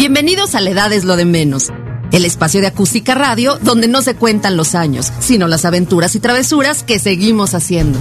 [0.00, 1.70] Bienvenidos a La Edad es lo de menos.
[2.10, 6.20] El espacio de acústica radio donde no se cuentan los años, sino las aventuras y
[6.20, 7.98] travesuras que seguimos haciendo.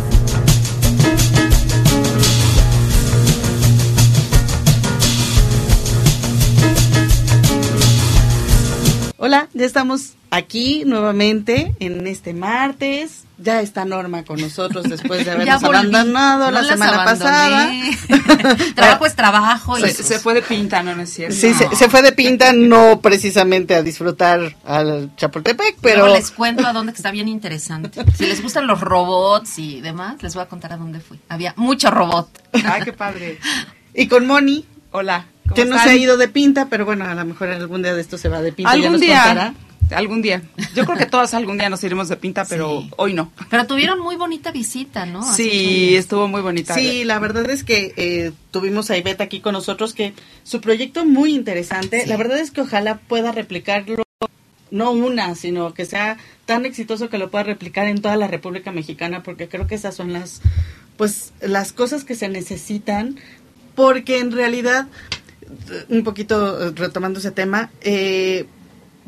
[9.18, 13.25] Hola, ya estamos aquí nuevamente en este martes.
[13.42, 17.72] Ya está Norma con nosotros después de habernos abandonado la semana pasada.
[18.76, 19.78] trabajo es trabajo.
[19.80, 21.36] Y se, fue de pinta, ¿no, es cierto?
[21.36, 26.08] Sí, se, fue de pinta, no precisamente a disfrutar al Chapultepec, pero...
[26.08, 28.05] les cuento a dónde, que está bien interesante.
[28.16, 31.20] Si les gustan los robots y demás, les voy a contar a dónde fui.
[31.30, 32.30] Había mucho robot.
[32.66, 33.40] Ay, qué padre.
[33.94, 34.66] Y con Moni.
[34.91, 37.94] Hola que no se ha ido de pinta, pero bueno, a lo mejor algún día
[37.94, 38.71] de esto se va de pinta.
[38.71, 39.54] Algún día.
[39.91, 40.43] Algún día.
[40.75, 43.31] Yo creo que todas algún día nos iremos de pinta, pero hoy no.
[43.49, 45.23] Pero tuvieron muy bonita visita, ¿no?
[45.23, 46.73] sí, estuvo muy bonita.
[46.73, 51.05] Sí, la verdad es que eh, tuvimos a Ivette aquí con nosotros, que su proyecto
[51.05, 52.05] muy interesante.
[52.05, 54.04] La verdad es que ojalá pueda replicarlo,
[54.71, 58.71] no una, sino que sea tan exitoso que lo pueda replicar en toda la República
[58.71, 60.41] Mexicana, porque creo que esas son las,
[60.98, 63.18] pues, las cosas que se necesitan,
[63.76, 64.88] porque en realidad
[65.90, 68.46] un poquito eh, retomando ese tema, eh,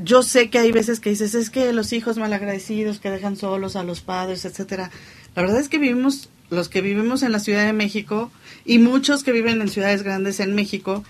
[0.03, 3.75] yo sé que hay veces que dices, es que los hijos malagradecidos que dejan solos
[3.75, 4.91] a los padres, etcétera.
[5.35, 8.31] La verdad es que vivimos, los que vivimos en la Ciudad de México
[8.65, 11.03] y muchos que viven en ciudades grandes en México,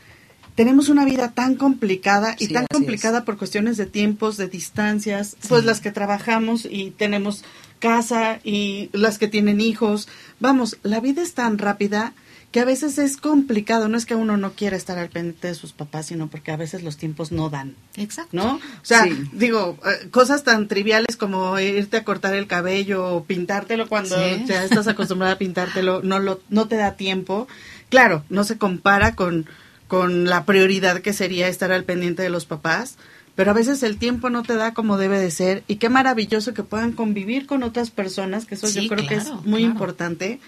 [0.56, 5.64] tenemos una vida tan complicada y tan complicada por cuestiones de tiempos, de distancias, pues
[5.64, 7.44] las que trabajamos y tenemos
[7.80, 10.08] casa y las que tienen hijos.
[10.39, 12.14] Vamos, la vida es tan rápida
[12.52, 15.55] que a veces es complicado, no es que uno no quiera estar al pendiente de
[15.55, 17.75] sus papás, sino porque a veces los tiempos no dan.
[17.95, 18.35] Exacto.
[18.35, 18.55] ¿No?
[18.55, 23.88] O sea, digo, eh, cosas tan triviales como irte a cortar el cabello o pintártelo
[23.88, 27.47] cuando ya estás acostumbrada a pintártelo, no lo no te da tiempo.
[27.89, 29.47] Claro, no se compara con
[29.88, 32.97] con la prioridad que sería estar al pendiente de los papás,
[33.35, 36.53] pero a veces el tiempo no te da como debe de ser y qué maravilloso
[36.53, 40.40] que puedan convivir con otras personas, que eso yo creo que es muy importante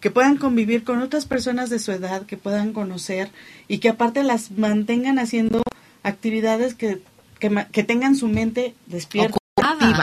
[0.00, 3.30] que puedan convivir con otras personas de su edad, que puedan conocer
[3.68, 5.62] y que aparte las mantengan haciendo
[6.02, 7.00] actividades que,
[7.38, 9.38] que, tengan su mente despierta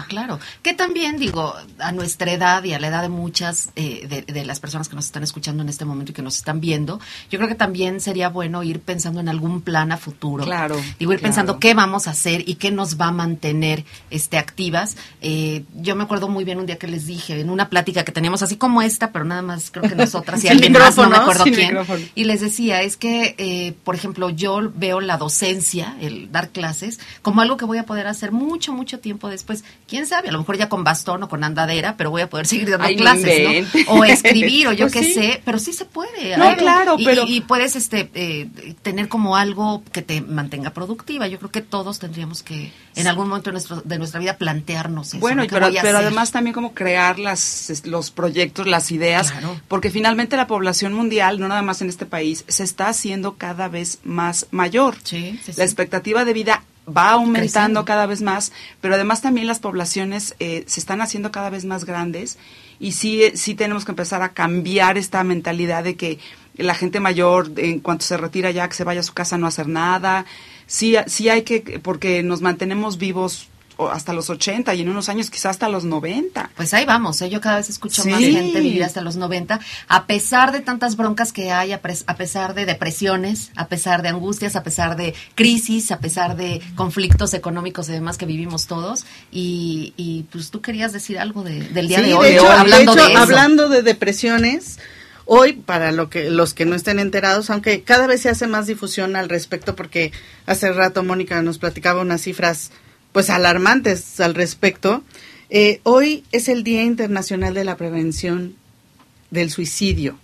[0.08, 0.40] claro.
[0.62, 4.59] Que también, digo, a nuestra edad y a la edad de muchas eh, de, las
[4.59, 7.00] personas que nos están escuchando en este momento y que nos están viendo,
[7.30, 10.44] yo creo que también sería bueno ir pensando en algún plan a futuro.
[10.44, 10.75] Claro.
[11.00, 14.97] Digo, ir pensando qué vamos a hacer y qué nos va a mantener este, activas.
[15.22, 18.12] Eh, yo me acuerdo muy bien un día que les dije, en una plática que
[18.12, 21.18] teníamos así como esta, pero nada más creo que nosotras y alguien más, no me
[21.18, 21.78] acuerdo quién.
[22.16, 27.00] Y les decía, es que, eh, por ejemplo, yo veo la docencia, el dar clases,
[27.22, 30.31] como algo que voy a poder hacer mucho, mucho tiempo después pues quién sabe, a
[30.31, 33.66] lo mejor ya con bastón o con andadera, pero voy a poder seguir dando clases,
[33.88, 33.94] ¿no?
[33.94, 36.38] O escribir, o yo pues qué sé, pero sí se puede.
[36.38, 37.26] No, claro, y, pero...
[37.28, 38.50] Y, puedes este, eh,
[38.81, 41.28] tener como algo que te mantenga productiva.
[41.28, 45.09] Yo creo que todos tendríamos que, en algún momento de, nuestro, de nuestra vida, plantearnos
[45.09, 45.20] eso.
[45.20, 49.34] Bueno, pero, pero además también como crear las, los proyectos, las ideas,
[49.68, 53.68] porque finalmente la población mundial, no nada más en este país, se está haciendo cada
[53.68, 54.96] vez más mayor.
[55.04, 58.52] Sí, la expectativa de vida va aumentando cada vez más,
[58.82, 62.38] pero además también las poblaciones eh, se están haciendo cada vez más grandes
[62.80, 66.20] y sí, sí tenemos que empezar a cambiar esta mentalidad de que
[66.58, 69.48] la gente mayor, en cuanto se retira ya, que se vaya a su casa no
[69.48, 70.26] hacer nada.
[70.68, 73.48] Sí, sí hay que, porque nos mantenemos vivos
[73.92, 76.52] hasta los 80 y en unos años quizás hasta los 90.
[76.56, 77.30] Pues ahí vamos, ¿eh?
[77.30, 81.34] yo cada vez escucho más gente vivir hasta los 90, a pesar de tantas broncas
[81.34, 86.00] que hay, a, pesar de depresiones, a pesar de angustias, a pesar de crisis, a
[86.00, 89.06] pesar de conflictos económicos y demás que vivimos todos.
[89.32, 93.82] Y, y pues tú querías decir algo del día de hoy, hablando de, hablando de
[93.82, 94.80] depresiones.
[95.26, 98.68] Hoy, para lo que, los que no estén enterados, aunque cada vez se hace más
[98.68, 100.12] difusión al respecto, porque
[100.46, 102.72] hace rato Mónica nos platicaba unas cifras
[103.13, 105.03] pues alarmantes al respecto.
[105.50, 108.56] Eh, hoy es el Día Internacional de la Prevención
[109.31, 110.18] del Suicidio.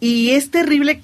[0.00, 1.00] Y es terrible,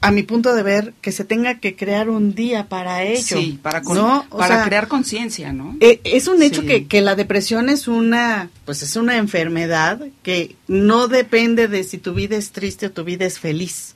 [0.00, 3.22] a mi punto de ver, que se tenga que crear un día para ello.
[3.22, 5.76] Sí, para, para crear conciencia, ¿no?
[5.80, 10.54] Eh, es un hecho que, que, la depresión es una, pues es una enfermedad que
[10.68, 13.94] no depende de si tu vida es triste o tu vida es feliz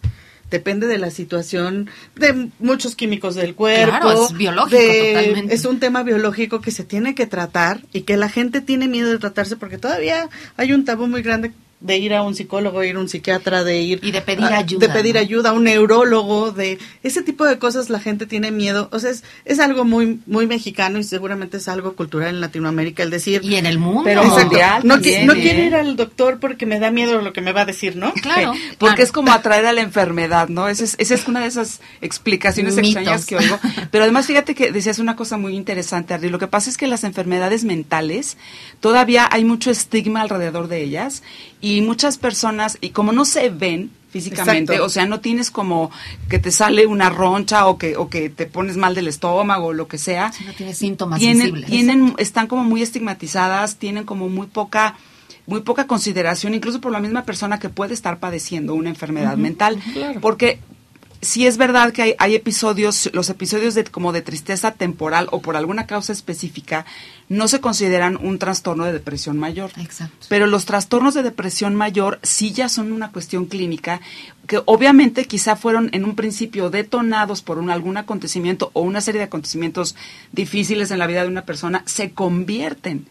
[0.55, 4.13] depende de la situación de muchos químicos del cuerpo.
[4.13, 5.53] es biológico totalmente.
[5.53, 9.11] Es un tema biológico que se tiene que tratar y que la gente tiene miedo
[9.11, 12.97] de tratarse porque todavía hay un tabú muy grande de ir a un psicólogo, ir
[12.97, 14.01] a un psiquiatra, de ir...
[14.03, 14.87] Y de pedir ayuda.
[14.87, 18.89] De pedir ayuda a un neurólogo, de ese tipo de cosas la gente tiene miedo.
[18.93, 23.03] O sea, es, es algo muy muy mexicano y seguramente es algo cultural en Latinoamérica
[23.03, 23.43] el decir...
[23.45, 24.05] Y en el mundo.
[24.05, 27.53] Pero mundial no, no quiero ir al doctor porque me da miedo lo que me
[27.53, 28.13] va a decir, ¿no?
[28.15, 28.53] Claro.
[28.79, 30.69] porque es como atraer a la enfermedad, ¿no?
[30.69, 33.59] Esa es, esa es una de esas explicaciones extrañas que oigo.
[33.91, 36.29] Pero además, fíjate que decías una cosa muy interesante, Ardi.
[36.29, 38.37] Lo que pasa es que las enfermedades mentales,
[38.81, 41.23] todavía hay mucho estigma alrededor de ellas
[41.61, 45.91] y muchas personas, y como no se ven físicamente, o sea, no tienes como
[46.29, 49.73] que te sale una roncha o que, o que te pones mal del estómago o
[49.73, 50.33] lo que sea.
[50.47, 54.97] no tienes síntomas tienen, Tienen, están como muy estigmatizadas, tienen como muy poca
[55.47, 59.79] muy poca consideración, incluso por la misma persona que puede estar padeciendo una enfermedad mental,
[60.23, 60.59] porque
[61.25, 65.41] sí es verdad que hay, hay, episodios, los episodios de como de tristeza temporal o
[65.41, 66.85] por alguna causa específica
[67.29, 69.71] no se consideran un trastorno de depresión mayor.
[69.79, 70.27] Exacto.
[70.29, 74.01] Pero los trastornos de depresión mayor sí ya son una cuestión clínica
[74.47, 79.21] que obviamente quizá fueron en un principio detonados por un, algún acontecimiento o una serie
[79.21, 79.97] de acontecimientos
[80.33, 83.07] difíciles en la vida de una persona, se convierten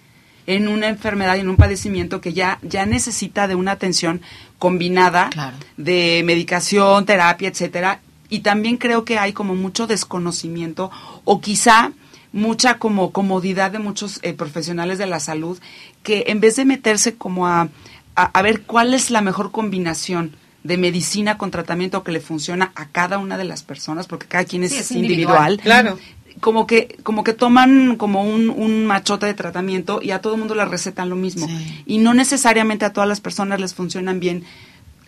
[0.47, 4.21] en una enfermedad y en un padecimiento que ya, ya necesita de una atención
[4.59, 5.29] combinada
[5.77, 7.99] de medicación, terapia, etcétera.
[8.29, 10.91] Y también creo que hay como mucho desconocimiento
[11.23, 11.91] o quizá
[12.31, 15.59] mucha como comodidad de muchos eh, profesionales de la salud
[16.01, 17.69] que en vez de meterse como a,
[18.15, 22.87] a, ver cuál es la mejor combinación de medicina con tratamiento que le funciona a
[22.87, 25.99] cada una de las personas, porque cada quien es, individual, Claro
[26.43, 30.39] como que como que toman como un, un machote de tratamiento y a todo el
[30.39, 31.47] mundo le recetan lo mismo.
[31.85, 34.43] Y no necesariamente a todas las personas les funcionan bien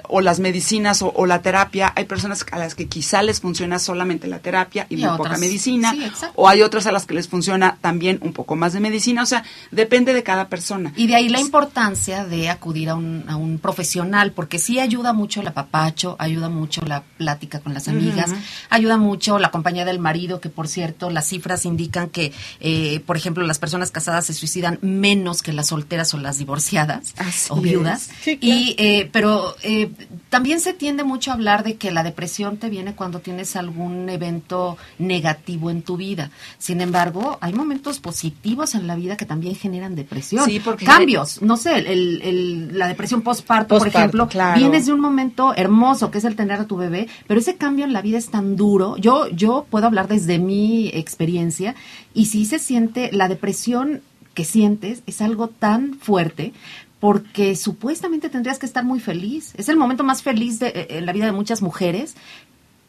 [0.08, 4.28] o las medicinas o, la terapia, hay personas a las que quizá les funciona solamente
[4.28, 5.94] la terapia y, muy poca medicina,
[6.36, 9.26] o hay otras a las que les funciona también un poco más de medicina, o
[9.26, 10.94] sea, depende de cada persona.
[10.96, 15.14] Y de ahí la importancia de acudir a un, a un profesional, porque sí ayuda
[15.14, 18.32] mucho el apapacho, ayuda mucho la plática con las amigas,
[18.70, 23.18] ayuda mucho la compañía del marido, que por cierto, las cifras indican que, eh, por
[23.18, 27.14] ejemplo, las personas casadas se suicidan menos que las solteras o las divorciadas
[27.50, 28.10] o viudas.
[28.26, 29.92] y, eh, pero eh,
[30.30, 34.10] también se tiende mucho a hablar de que la depresión te viene cuando tienes algún
[34.10, 36.32] evento negativo en tu vida.
[36.58, 40.46] Sin embargo, hay momentos positivos en la vida que también generan depresión.
[40.46, 41.42] Sí, porque Cambios.
[41.42, 46.26] No sé, el, la depresión postparto, por ejemplo, vienes de un momento hermoso que es
[46.26, 48.98] el tener a tu bebé, pero ese cambio en la vida es tan duro.
[48.98, 51.76] Yo, yo puedo hablar desde mi experiencia
[52.14, 54.02] y si se siente la depresión
[54.36, 56.54] que sientes es algo tan fuerte
[57.00, 59.54] porque supuestamente tendrías que estar muy feliz.
[59.58, 62.16] Es el momento más feliz de, eh, en la vida de muchas mujeres,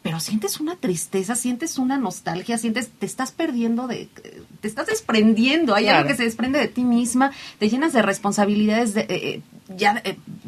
[0.01, 4.07] pero sientes una tristeza, sientes una nostalgia, sientes, te estás perdiendo de,
[4.61, 8.93] te estás desprendiendo, hay algo que se desprende de ti misma, te llenas de responsabilidades
[8.93, 9.41] de, eh, eh,
[9.75, 10.01] ya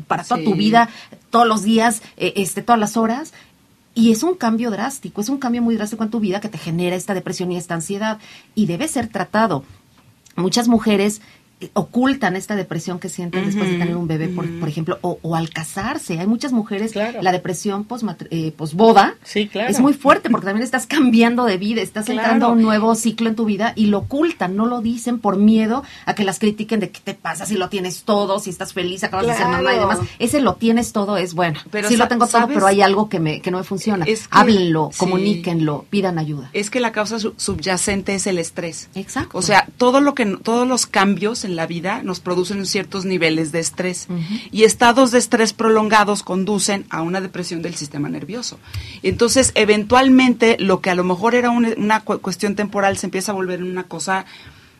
[0.07, 0.89] para toda tu vida,
[1.29, 3.33] todos los días, este, todas las horas,
[3.93, 6.57] y es un cambio drástico, es un cambio muy drástico en tu vida que te
[6.57, 8.19] genera esta depresión y esta ansiedad,
[8.55, 9.65] y debe ser tratado.
[10.37, 11.21] Muchas mujeres
[11.73, 15.49] ocultan esta depresión que sienten después de tener un bebé, por, por ejemplo, o, al
[15.49, 16.19] casarse.
[16.19, 17.85] Hay muchas mujeres, la depresión
[18.29, 22.61] eh, posboda es muy fuerte porque también estás cambiando de vida, estás entrando a un
[22.61, 26.23] nuevo ciclo en tu vida y lo ocultan, no lo dicen por miedo a que
[26.23, 29.35] las critiquen de qué te pasa si lo tienes todo, si estás feliz, acabas de
[29.35, 29.99] ser mamá y demás.
[30.19, 31.59] Ese lo tienes todo es bueno.
[31.71, 34.05] Pero sí lo tengo todo, pero hay algo que, me, que no me funciona.
[34.29, 36.49] Háblenlo, comuníquenlo, pidan ayuda.
[36.53, 38.89] Es que la causa subyacente es el estrés.
[38.95, 39.37] Exacto.
[39.37, 43.51] O sea, todo lo que todos los cambios en la vida nos producen ciertos niveles
[43.51, 44.07] de estrés
[44.51, 48.59] y estados de estrés prolongados conducen a una depresión del sistema nervioso.
[49.03, 53.63] Entonces, eventualmente, lo que a lo mejor era una, cuestión temporal se empieza a volver
[53.63, 54.25] una cosa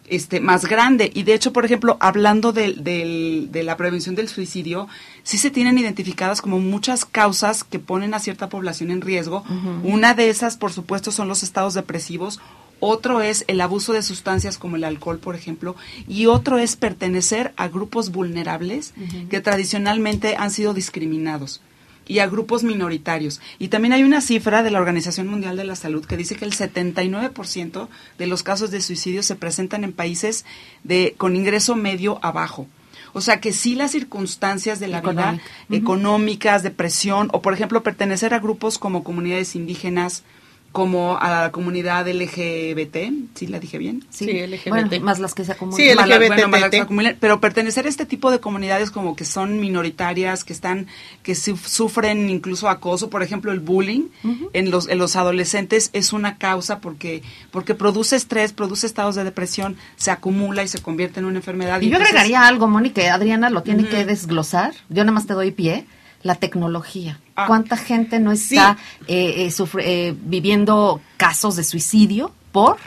[0.07, 1.11] este, más grande.
[1.13, 4.87] Y de hecho, por ejemplo, hablando de, la prevención del suicidio,
[5.23, 9.43] sí se tienen identificadas como muchas causas que ponen a cierta población en riesgo.
[9.83, 12.39] Una de esas, por supuesto, son los estados depresivos
[12.79, 15.75] otro es el abuso de sustancias como el alcohol, por ejemplo,
[16.07, 18.93] y otro es pertenecer a grupos vulnerables
[19.29, 21.61] que tradicionalmente han sido discriminados
[22.09, 23.39] y a grupos minoritarios.
[23.59, 26.43] Y también hay una cifra de la Organización Mundial de la Salud que dice que
[26.43, 30.43] el 79% de los casos de suicidio se presentan en países
[30.83, 32.67] de con ingreso medio abajo.
[33.13, 38.33] O sea que sí las circunstancias de la vida económicas, depresión o por ejemplo pertenecer
[38.33, 40.23] a grupos como comunidades indígenas,
[40.71, 42.97] como a la comunidad LGBT,
[43.33, 44.05] ¿sí la dije bien?
[44.11, 45.01] Sí, LGBT.
[45.01, 45.77] más las que se acumulan.
[45.77, 50.87] Sí, LGBT, pero pertenecer a este tipo de comunidades como que son minoritarias, que están,
[51.23, 54.09] que sufren incluso acoso, por ejemplo, el bullying
[54.53, 59.23] en los en los adolescentes es una causa porque porque produce estrés, produce estados de
[59.23, 61.81] depresión, se acumula y se convierte en una enfermedad.
[61.81, 64.73] Y, yo agregaría algo, Mónica, Adriana lo tiene que desglosar.
[64.89, 65.85] Yo nada más te doy pie
[66.21, 67.19] la tecnología.
[67.35, 67.47] Ah.
[67.47, 72.77] ¿Cuánta gente no está eh, eh, eh, viviendo casos de suicidio por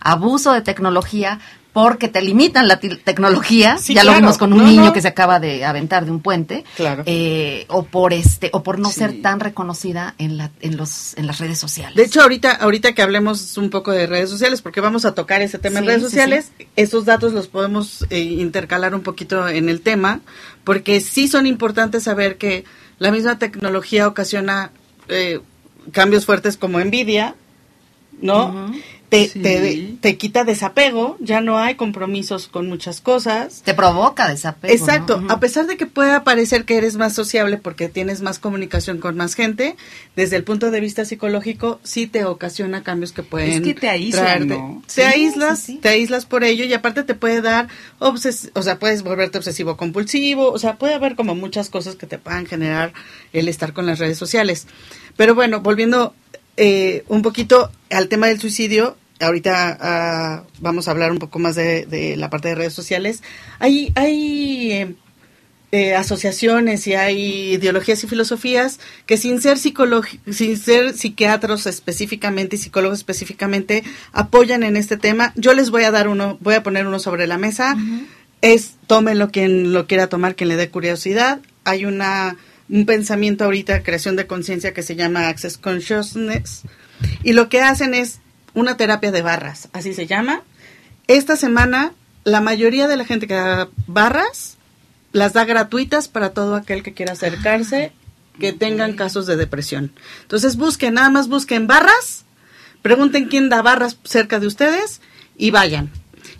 [0.00, 1.40] abuso de tecnología,
[1.80, 5.64] porque te limitan la tecnología, ya lo vimos con un niño que se acaba de
[5.64, 7.04] aventar de un puente, claro.
[7.68, 11.38] o por este, o por no ser tan reconocida en la, en los, en las
[11.38, 11.94] redes sociales.
[11.94, 15.40] De hecho, ahorita, ahorita que hablemos un poco de redes sociales, porque vamos a tocar
[15.40, 20.20] ese tema en redes sociales, esos datos los podemos intercalar un poquito en el tema,
[20.64, 22.64] porque sí son importantes saber que
[22.98, 24.72] la misma tecnología ocasiona
[25.06, 25.38] eh,
[25.92, 27.36] cambios fuertes como envidia,
[28.20, 28.72] ¿no?
[29.08, 33.62] Te, te, te, quita desapego, ya no hay compromisos con muchas cosas.
[33.62, 34.74] Te provoca desapego.
[34.74, 38.98] Exacto, a pesar de que pueda parecer que eres más sociable porque tienes más comunicación
[38.98, 39.76] con más gente,
[40.14, 43.50] desde el punto de vista psicológico sí te ocasiona cambios que pueden...
[43.50, 44.82] Es que te aíslas, ¿no?
[44.94, 49.02] Te aíslas, te aíslas por ello y aparte te puede dar, obses o sea, puedes
[49.02, 52.92] volverte obsesivo compulsivo, o sea, puede haber como muchas cosas que te puedan generar
[53.32, 54.66] el estar con las redes sociales.
[55.16, 56.14] Pero bueno, volviendo
[56.60, 61.54] eh, un poquito al tema del suicidio, ahorita ah, vamos a hablar un poco más
[61.54, 63.22] de, la parte de redes sociales.
[63.60, 64.94] Hay, hay eh,
[65.70, 72.58] eh, asociaciones y hay ideologías y filosofías que sin ser sin ser psiquiatros específicamente y
[72.58, 75.32] psicólogos específicamente apoyan en este tema.
[75.36, 77.76] Yo les voy a dar uno, voy a poner uno sobre la mesa.
[78.40, 81.38] Es tómenlo quien lo quiera tomar, quien le dé curiosidad.
[81.62, 82.36] Hay una
[82.70, 86.62] un pensamiento ahorita, creación de conciencia que se llama Access Consciousness.
[87.22, 88.20] Y lo que hacen es
[88.54, 90.42] una terapia de barras, así se llama.
[91.06, 91.92] Esta semana,
[92.24, 94.58] la mayoría de la gente que da barras
[95.12, 97.92] las da gratuitas para todo aquel que quiera acercarse,
[98.38, 99.92] que tengan casos de depresión.
[100.22, 102.24] Entonces busquen, nada más busquen barras,
[102.82, 105.00] pregunten quién da barras cerca de ustedes
[105.36, 105.90] y vayan.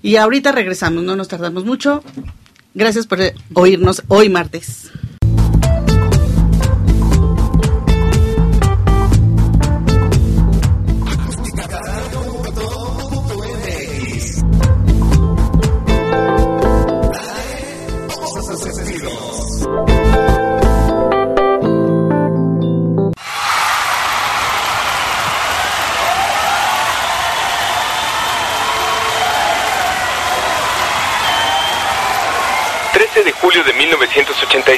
[0.03, 2.05] Y ahorita regresamos, no nos tardamos mucho.
[2.75, 3.19] Gracias por
[3.55, 4.91] oírnos hoy martes.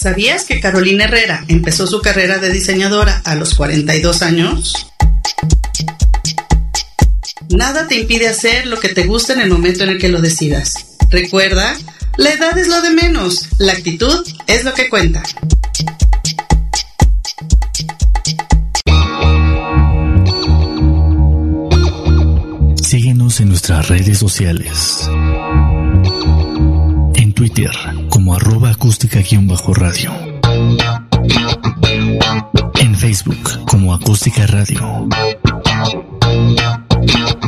[0.00, 4.86] ¿Sabías que Carolina Herrera empezó su carrera de diseñadora a los 42 años?
[7.50, 10.22] Nada te impide hacer lo que te gusta en el momento en el que lo
[10.22, 10.72] decidas.
[11.10, 11.76] Recuerda
[12.16, 15.22] La edad es lo de menos, la actitud es lo que cuenta.
[22.82, 25.10] Síguenos en nuestras redes sociales.
[27.16, 27.70] En Twitter
[28.20, 30.12] como arroba acústica-radio.
[32.78, 35.08] En Facebook como acústica radio.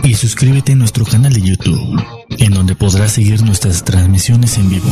[0.02, 2.02] Y suscríbete a nuestro canal de YouTube,
[2.38, 4.88] en donde podrás seguir nuestras transmisiones en vivo.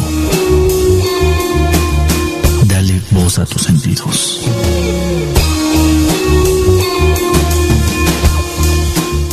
[2.66, 4.44] Dale voz a tus sentidos.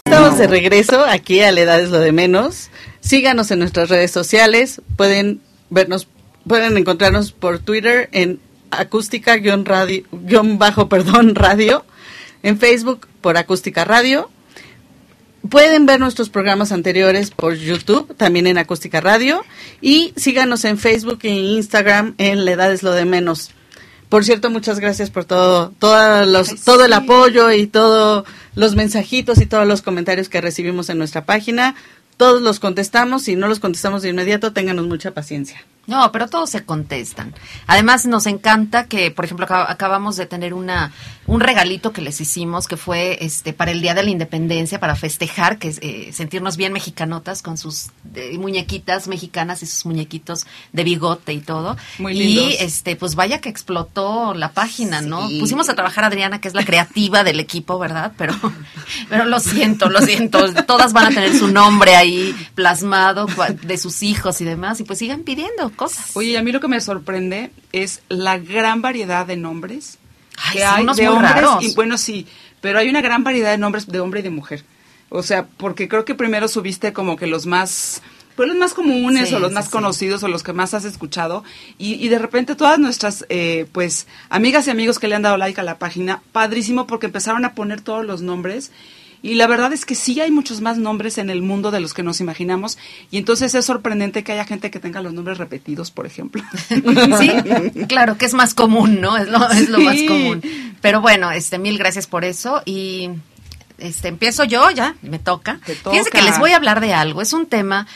[0.06, 2.70] Estamos de regreso aquí a La Edad es lo de menos.
[3.02, 4.82] Síganos en nuestras redes sociales.
[4.96, 6.08] Pueden vernos,
[6.48, 8.40] pueden encontrarnos por Twitter en
[8.72, 10.04] acústica-radio,
[10.58, 11.86] bajo, perdón, radio.
[12.44, 14.30] En Facebook por acústica radio.
[15.50, 19.46] Pueden ver nuestros programas anteriores por YouTube, también en Acústica Radio.
[19.82, 23.52] Y síganos en Facebook e Instagram en La Edad es lo de menos.
[24.10, 25.74] Por cierto, muchas gracias por todo,
[26.26, 28.26] los, todo el apoyo y todos
[28.56, 31.76] los mensajitos y todos los comentarios que recibimos en nuestra página.
[32.18, 35.64] Todos los contestamos, si no los contestamos de inmediato, ténganos mucha paciencia.
[35.88, 37.34] No, pero todos se contestan.
[37.66, 40.92] Además, nos encanta que, por ejemplo, acabamos de tener una
[41.28, 44.96] un regalito que les hicimos que fue este para el Día de la Independencia para
[44.96, 47.92] festejar, que eh, sentirnos bien mexicanotas con sus
[48.40, 51.78] muñequitas mexicanas y sus muñequitos de bigote y todo.
[52.00, 52.52] Muy lindos.
[52.52, 55.28] Y este, pues vaya que explotó la página, ¿no?
[55.40, 58.14] Pusimos a trabajar a Adriana, que es la creativa del equipo, ¿verdad?
[58.18, 58.34] Pero
[59.10, 63.28] pero lo siento, lo siento, todas van a tener su nombre ahí plasmado
[63.64, 66.18] de sus hijos y demás y pues sigan pidiendo cosas.
[66.18, 69.98] Oye, a mí lo que me sorprende es la gran variedad de nombres
[70.52, 71.46] que hay de hombres.
[71.62, 72.28] Y, bueno, sí,
[72.60, 74.66] pero hay una gran variedad de nombres de hombre y de mujer.
[75.10, 78.02] O sea, porque creo que primero subiste como que los más
[78.36, 81.44] pues los más comunes o los más conocidos o los que más has escuchado
[81.80, 85.38] y, y de repente todas nuestras eh, pues amigas y amigos que le han dado
[85.38, 88.72] like a la página padrísimo porque empezaron a poner todos los nombres
[89.22, 91.94] y la verdad es que sí hay muchos más nombres en el mundo de los
[91.94, 92.78] que nos imaginamos.
[93.12, 96.44] Y entonces es sorprendente que haya gente que tenga los nombres repetidos, por ejemplo.
[97.18, 97.32] Sí,
[97.88, 99.18] claro, que es más común, ¿no?
[99.18, 100.42] Es lo, es lo más común.
[100.82, 102.62] Pero bueno, este, mil gracias por eso.
[102.66, 103.10] Y
[103.78, 105.60] este, empiezo yo, ya, me toca.
[105.64, 107.22] Fíjense que les voy a hablar de algo.
[107.22, 107.88] Es un tema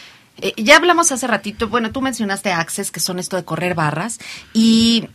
[0.42, 4.20] eh, ya hablamos hace ratito, bueno, tú mencionaste Access, que son esto de correr barras,
[4.54, 5.08] y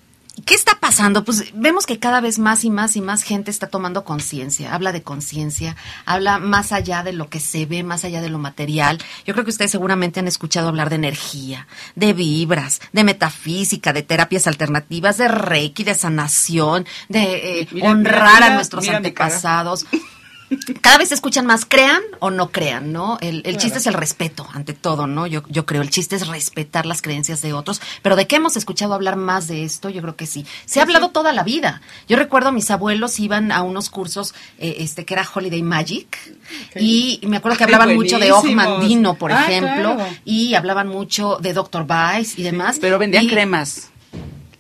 [0.44, 1.24] ¿Qué está pasando?
[1.24, 4.92] Pues vemos que cada vez más y más y más gente está tomando conciencia, habla
[4.92, 8.98] de conciencia, habla más allá de lo que se ve, más allá de lo material.
[9.24, 14.02] Yo creo que ustedes seguramente han escuchado hablar de energía, de vibras, de metafísica, de
[14.02, 19.86] terapias alternativas, de reiki, de sanación, de eh, honrar a nuestros antepasados
[20.80, 23.18] cada vez se escuchan más, crean o no crean, ¿no?
[23.20, 25.26] El, chiste es el respeto, ante todo, ¿no?
[25.26, 28.56] Yo, yo creo, el chiste es respetar las creencias de otros, pero de qué hemos
[28.56, 30.46] escuchado hablar más de esto, yo creo que sí.
[30.64, 31.80] Se ha hablado toda la vida.
[32.08, 36.16] Yo recuerdo mis abuelos iban a unos cursos, eh, este, que era Holiday Magic,
[36.76, 41.52] y me acuerdo que hablaban mucho de Ogmandino, por ah, ejemplo, y hablaban mucho de
[41.52, 41.86] Dr.
[41.86, 42.78] Vice y demás.
[42.80, 43.90] Pero vendían cremas.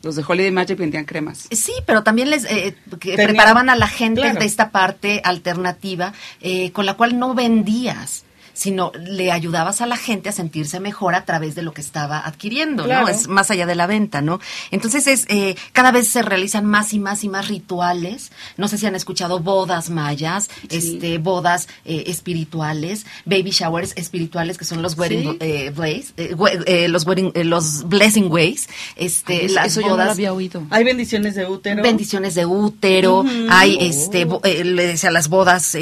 [0.06, 1.48] Los de Holiday Magic vendían cremas.
[1.50, 2.76] Sí, pero también les eh,
[3.16, 8.25] preparaban a la gente de esta parte alternativa eh, con la cual no vendías
[8.56, 12.26] sino le ayudabas a la gente a sentirse mejor a través de lo que estaba
[12.26, 13.06] adquiriendo, ¿no?
[13.06, 14.40] Es más allá de la venta, ¿no?
[14.70, 18.32] Entonces es eh, cada vez se realizan más y más y más rituales.
[18.56, 24.64] No sé si han escuchado bodas mayas, este bodas eh, espirituales, baby showers espirituales que
[24.64, 25.72] son los wedding eh,
[26.16, 30.12] eh, los wedding, los blessing ways, este las bodas.
[30.12, 30.66] había oído.
[30.70, 31.82] Hay bendiciones de útero.
[31.82, 34.26] Bendiciones de útero, hay este
[34.64, 35.76] le decía las bodas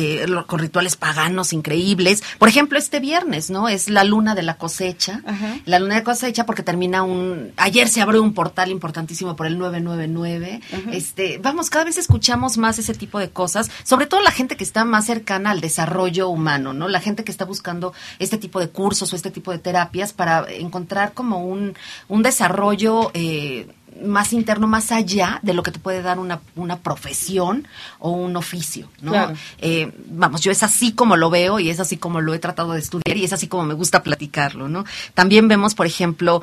[0.48, 2.24] con rituales paganos increíbles.
[2.38, 3.68] Por ejemplo ejemplo, este viernes, ¿no?
[3.68, 5.20] Es la luna de la cosecha.
[5.66, 7.52] La luna de cosecha porque termina un...
[7.56, 10.60] Ayer se abrió un portal importantísimo por el 999.
[10.92, 14.64] este Vamos, cada vez escuchamos más ese tipo de cosas, sobre todo la gente que
[14.64, 16.88] está más cercana al desarrollo humano, ¿no?
[16.88, 20.50] La gente que está buscando este tipo de cursos o este tipo de terapias para
[20.50, 21.74] encontrar como un,
[22.08, 23.10] un desarrollo...
[23.12, 23.68] Eh,
[24.02, 27.66] más interno, más allá de lo que te puede dar una, una profesión
[27.98, 29.32] o un oficio, ¿no?
[29.58, 32.72] Eh, vamos, yo es así como lo veo y es así como lo he tratado
[32.72, 34.84] de estudiar y es así como me gusta platicarlo, ¿no?
[35.14, 36.42] También vemos, por ejemplo,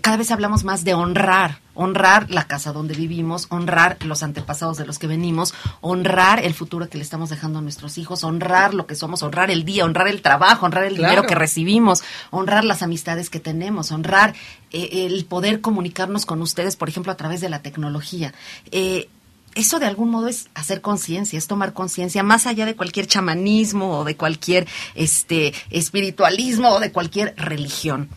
[0.00, 4.86] cada vez hablamos más de honrar, honrar la casa donde vivimos, honrar los antepasados de
[4.86, 8.86] los que venimos, honrar el futuro que le estamos dejando a nuestros hijos, honrar lo
[8.86, 12.82] que somos, honrar el día, honrar el trabajo, honrar el dinero que recibimos, honrar las
[12.82, 14.34] amistades que tenemos, honrar
[14.70, 18.34] eh, el poder comunicarnos con ustedes, por ejemplo, a través de la tecnología.
[18.70, 19.08] Eh,
[19.56, 23.98] eso de algún modo es hacer conciencia, es tomar conciencia más allá de cualquier chamanismo
[23.98, 28.10] o de cualquier este espiritualismo o de cualquier religión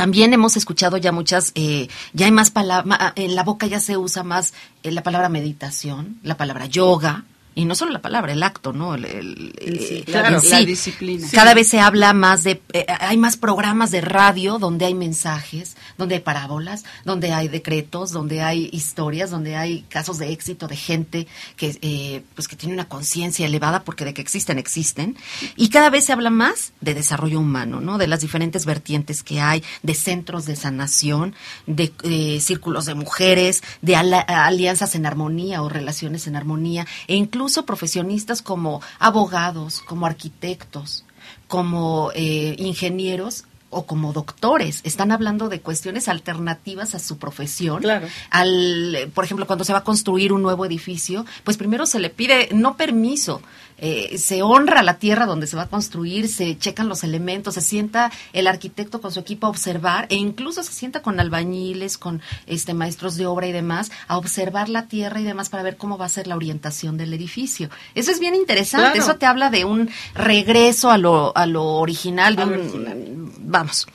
[0.00, 3.98] también hemos escuchado ya muchas, eh, ya hay más palabras, en la boca ya se
[3.98, 8.42] usa más eh, la palabra meditación, la palabra yoga, y no solo la palabra, el
[8.44, 8.94] acto, ¿no?
[8.94, 11.26] El, sí, claro, la disciplina.
[11.32, 15.76] Cada vez se habla más de, eh, hay más programas de radio donde hay mensajes,
[15.98, 20.76] donde hay parábolas, donde hay decretos, donde hay historias, donde hay casos de éxito de
[20.76, 25.16] gente que, eh, pues que tiene una conciencia elevada porque de que existen, existen.
[25.56, 27.98] Y cada vez se habla más de desarrollo humano, ¿no?
[27.98, 31.34] De las diferentes vertientes que hay, de centros de sanación,
[31.66, 37.39] de eh, círculos de mujeres, de alianzas en armonía o relaciones en armonía, e incluso
[37.40, 41.06] incluso profesionistas como abogados, como arquitectos,
[41.48, 47.80] como eh, ingenieros o como doctores están hablando de cuestiones alternativas a su profesión.
[47.80, 48.08] Claro.
[48.28, 52.10] Al, por ejemplo, cuando se va a construir un nuevo edificio, pues primero se le
[52.10, 53.40] pide no permiso,
[53.80, 57.60] eh, se honra la tierra donde se va a construir, se checan los elementos, se
[57.60, 62.22] sienta el arquitecto con su equipo a observar e incluso se sienta con albañiles, con
[62.46, 65.98] este maestros de obra y demás a observar la tierra y demás para ver cómo
[65.98, 67.70] va a ser la orientación del edificio.
[67.94, 72.36] Eso es bien interesante, eso te habla de un regreso a lo a lo original,
[72.36, 73.86] de un, vamos.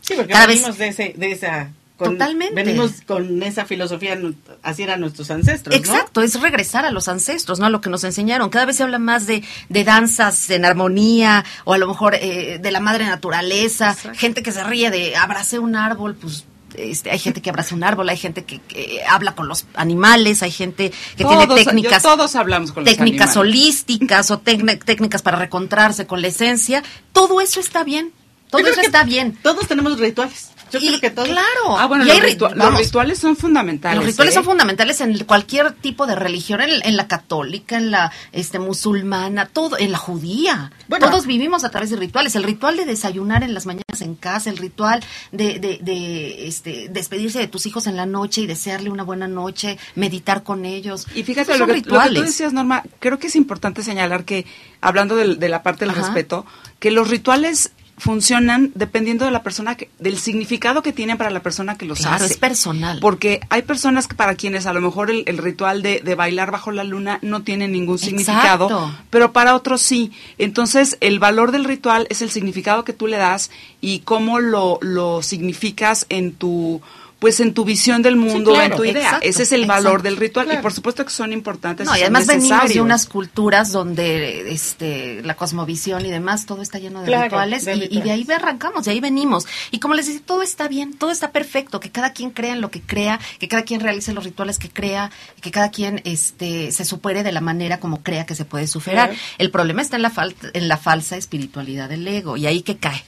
[0.00, 1.72] Sí, porque Cada vez, de, ese, de esa
[2.04, 2.54] Totalmente.
[2.54, 4.18] Venimos con esa filosofía,
[4.62, 5.74] así eran nuestros ancestros.
[5.74, 7.66] Exacto, es regresar a los ancestros, ¿no?
[7.66, 8.50] A lo que nos enseñaron.
[8.50, 12.58] Cada vez se habla más de, de danzas en armonía, o a lo mejor eh,
[12.60, 17.18] de la madre naturaleza, gente que se ríe de abrace un árbol, pues este, hay
[17.18, 18.60] gente que abraza un árbol, hay gente que,
[19.08, 24.38] habla con los animales, hay gente que tiene técnicas, todos hablamos con técnicas holísticas o
[24.38, 26.82] técnicas para recontrarse con la esencia.
[27.12, 28.12] Todo eso está bien,
[28.50, 29.36] todo eso está bien.
[29.42, 30.50] Todos tenemos rituales.
[30.72, 31.24] Yo creo que todo.
[31.24, 31.78] Claro.
[31.78, 33.96] Ah, bueno, los, rituales son fundamentales.
[33.96, 34.46] Los rituales son ¿eh?
[34.46, 39.92] fundamentales en cualquier tipo de religión, en, la católica, en la este musulmana, todo, en
[39.92, 40.72] la judía.
[41.00, 42.34] Todos vivimos a través de rituales.
[42.36, 45.02] El ritual de desayunar en las mañanas en casa, el ritual
[45.32, 49.78] de, de, este, despedirse de tus hijos en la noche y desearle una buena noche,
[49.94, 51.06] meditar con ellos.
[51.14, 54.46] Y fíjate lo que, lo que, tú decías, Norma, creo que es importante señalar que,
[54.80, 56.46] hablando de, la parte del respeto,
[56.78, 61.40] que los rituales funcionan dependiendo de la persona, que, del significado que tienen para la
[61.40, 62.32] persona que los claro, hace.
[62.32, 62.98] es personal.
[63.00, 66.82] Porque hay personas que para quienes a lo mejor el, ritual de, bailar bajo la
[66.82, 70.12] luna no tiene ningún significado, pero para otros sí.
[70.38, 74.78] Entonces, el valor del ritual es el significado que tú le das y cómo lo,
[74.80, 76.80] lo significas en tu
[77.20, 79.18] pues en tu visión del mundo, en tu idea.
[79.20, 81.86] Ese es el valor del ritual y por supuesto que son importantes.
[81.86, 86.78] No, y, además venimos de unas culturas donde este la cosmovisión y demás todo está
[86.78, 89.46] lleno de rituales, y, de ahí arrancamos, de ahí venimos.
[89.70, 92.62] Y como les decía, todo está bien, todo está perfecto, que cada quien crea en
[92.62, 95.10] lo que crea, que cada quien realice los rituales que crea,
[95.42, 99.12] que cada quien este se supere de la manera como crea que se puede superar.
[99.36, 102.78] El problema está en la falta en la falsa espiritualidad del ego y ahí que
[102.78, 103.04] cae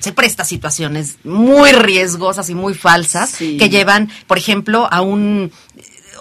[0.00, 5.52] se presta situaciones muy riesgosas y muy falsas que llevan, por ejemplo, a un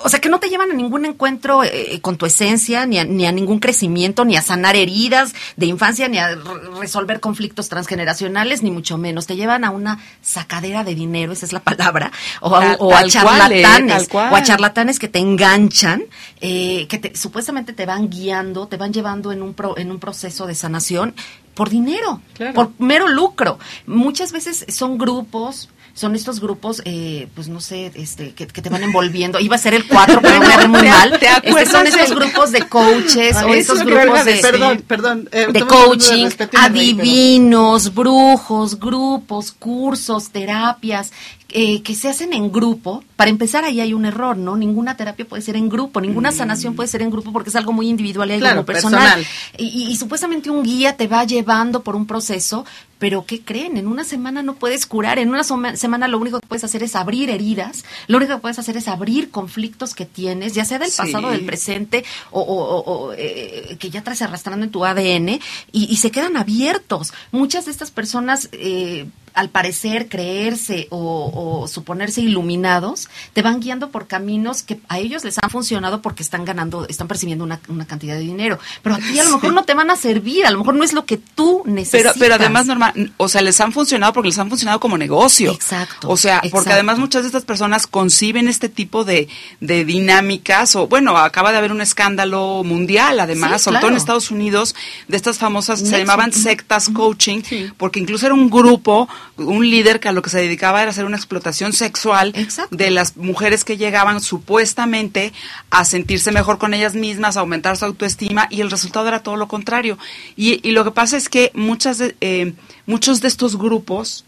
[0.03, 3.03] o sea, que no te llevan a ningún encuentro eh, con tu esencia, ni a,
[3.03, 6.37] ni a ningún crecimiento, ni a sanar heridas de infancia, ni a
[6.79, 9.27] resolver conflictos transgeneracionales, ni mucho menos.
[9.27, 12.11] Te llevan a una sacadera de dinero, esa es la palabra,
[12.41, 13.07] o a, ¿eh?
[13.07, 16.03] charlatanes, o a charlatanes que te enganchan,
[16.41, 20.55] eh, que supuestamente te van guiando, te van llevando en un, en un proceso de
[20.55, 21.13] sanación
[21.59, 22.21] por dinero,
[22.55, 23.59] por mero lucro.
[23.85, 28.81] Muchas veces son grupos, son estos grupos, eh, pues no sé, este, que, te van
[28.81, 29.41] envolviendo.
[29.41, 31.19] Iba a ser el 4, pero me muy mal.
[31.43, 36.29] Este, son esos grupos de coaches o esos grupos de, perdón, perdón, eh, de coaching,
[36.57, 41.11] adivinos, brujos, grupos, cursos, terapias,
[41.51, 44.55] eh, que se hacen en grupo, para empezar ahí hay un error, ¿no?
[44.55, 46.35] Ninguna terapia puede ser en grupo, ninguna mm.
[46.35, 49.25] sanación puede ser en grupo porque es algo muy individual y algo personal.
[49.57, 52.65] Y, supuestamente un guía te va llevando por un proceso,
[52.99, 53.77] pero ¿qué creen?
[53.77, 56.95] En una semana no puedes curar, en una semana lo único que puedes hacer es
[56.95, 60.91] abrir heridas, lo único que puedes hacer es abrir conflictos que tienes, ya sea del
[60.95, 65.39] pasado, del presente o, eh, que ya traes arrastrando en tu ADN
[65.71, 67.11] y, se quedan abiertos.
[67.31, 74.07] Muchas de estas personas eh, al parecer, creerse o, suponerse iluminados, te van guiando por
[74.07, 78.21] caminos que a ellos les han funcionado porque están ganando, están percibiendo una, cantidad de
[78.21, 78.59] dinero.
[78.81, 80.83] Pero a ti a lo mejor no te van a servir, a lo mejor no
[80.83, 82.13] es lo que tú necesitas.
[82.13, 85.51] Pero, pero además, normal, o sea, les han funcionado porque les han funcionado como negocio.
[85.51, 86.09] Exacto.
[86.09, 89.27] O sea, porque además muchas de estas personas conciben este tipo de,
[89.59, 94.31] de dinámicas, o bueno, acaba de haber un escándalo mundial, además, sobre todo en Estados
[94.31, 94.75] Unidos,
[95.07, 97.41] de estas famosas, se llamaban sectas coaching,
[97.77, 101.05] porque incluso era un grupo un líder que a lo que se dedicaba era hacer
[101.05, 102.33] una explotación sexual
[102.71, 105.33] de las mujeres que llegaban supuestamente
[105.69, 109.37] a sentirse mejor con ellas mismas, a aumentar su autoestima y el resultado era todo
[109.37, 109.97] lo contrario.
[110.35, 112.53] Y, lo que pasa es que muchas de, eh,
[112.85, 114.25] muchos de estos grupos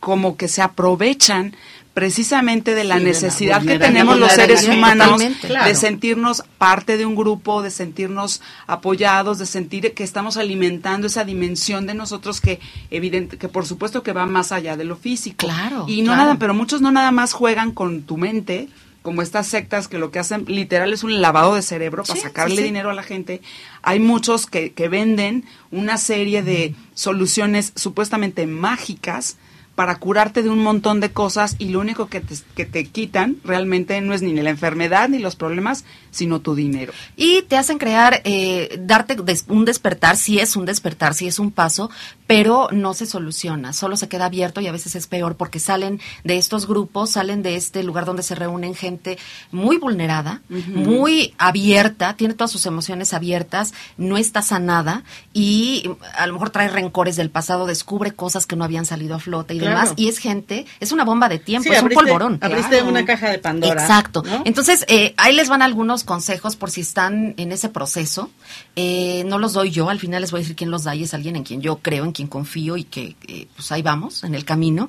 [0.00, 1.54] como que se aprovechan
[1.94, 7.62] precisamente de la necesidad que tenemos los seres humanos de sentirnos parte de un grupo,
[7.62, 13.48] de sentirnos apoyados, de sentir que estamos alimentando esa dimensión de nosotros que evidente que
[13.48, 15.36] por supuesto que va más allá de lo físico.
[15.46, 15.84] Claro.
[15.86, 18.68] Y no nada, pero muchos no nada más juegan con tu mente,
[19.02, 22.62] como estas sectas que lo que hacen literal es un lavado de cerebro para sacarle
[22.62, 23.42] dinero a la gente,
[23.82, 29.36] hay muchos que, que venden una serie de soluciones supuestamente mágicas
[29.74, 33.36] para curarte de un montón de cosas y lo único que te, que te quitan
[33.44, 36.92] realmente no es ni la enfermedad ni los problemas, sino tu dinero.
[37.16, 39.16] Y te hacen crear, eh, darte
[39.48, 41.90] un despertar, si es un despertar, si es un paso,
[42.32, 46.00] pero no se soluciona, solo se queda abierto y a veces es peor porque salen
[46.24, 49.18] de estos grupos, salen de este lugar donde se reúnen gente
[49.50, 56.32] muy vulnerada, muy abierta, tiene todas sus emociones abiertas, no está sanada y a lo
[56.32, 59.92] mejor trae rencores del pasado, descubre cosas que no habían salido a flote y demás,
[59.96, 62.38] y es gente, es una bomba de tiempo, es un polvorón.
[62.40, 63.82] Abriste una caja de Pandora.
[63.82, 64.22] Exacto.
[64.46, 68.30] Entonces, eh, ahí les van algunos consejos por si están en ese proceso.
[68.74, 71.02] Eh, no los doy yo, al final les voy a decir quién los da y
[71.02, 74.24] es alguien en quien yo creo, en quien confío y que eh, pues ahí vamos,
[74.24, 74.88] en el camino.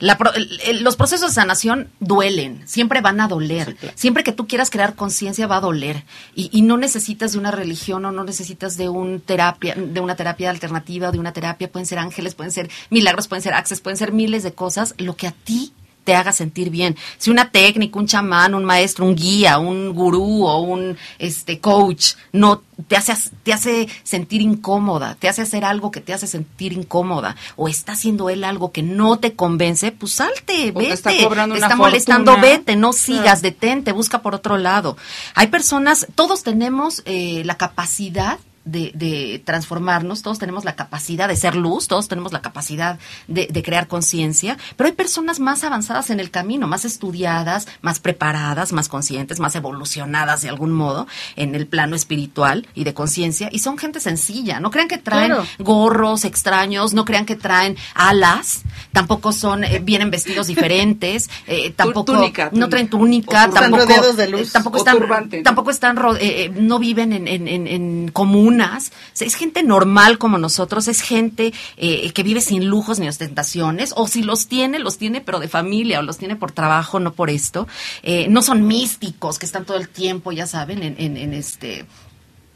[0.00, 3.76] los procesos de sanación duelen, siempre van a doler.
[3.94, 6.04] Siempre que tú quieras crear conciencia va a doler.
[6.34, 10.16] Y, y, no necesitas de una religión o no necesitas de un terapia, de una
[10.16, 13.80] terapia alternativa o de una terapia, pueden ser ángeles, pueden ser milagros, pueden ser access,
[13.80, 15.72] pueden ser miles de cosas, lo que a ti
[16.04, 16.96] te haga sentir bien.
[17.18, 22.14] Si una técnica, un chamán, un maestro, un guía, un gurú o un este coach
[22.32, 26.72] no te hace te hace sentir incómoda, te hace hacer algo que te hace sentir
[26.72, 30.92] incómoda o está haciendo él algo que no te convence, pues salte, vete.
[30.92, 34.96] Está cobrando te está molestando, vete, no sigas, detente, busca por otro lado.
[35.34, 41.36] Hay personas, todos tenemos eh, la capacidad de, de, transformarnos, todos tenemos la capacidad de
[41.36, 42.98] ser luz, todos tenemos la capacidad
[43.28, 48.00] de, de crear conciencia, pero hay personas más avanzadas en el camino, más estudiadas, más
[48.00, 53.48] preparadas, más conscientes, más evolucionadas de algún modo en el plano espiritual y de conciencia,
[53.52, 58.62] y son gente sencilla, no crean que traen gorros extraños, no crean que traen alas,
[58.92, 62.14] tampoco son, eh, vienen vestidos diferentes, eh, tampoco
[62.52, 64.98] no traen túnica, tampoco, de tampoco están,
[65.42, 70.88] tampoco están, eh, no viven en, en, en, en común es gente normal como nosotros,
[70.88, 75.20] es gente eh, que vive sin lujos ni ostentaciones, o si los tiene, los tiene
[75.20, 77.66] pero de familia, o los tiene por trabajo, no por esto.
[78.02, 81.86] Eh, no son místicos que están todo el tiempo, ya saben, en, en este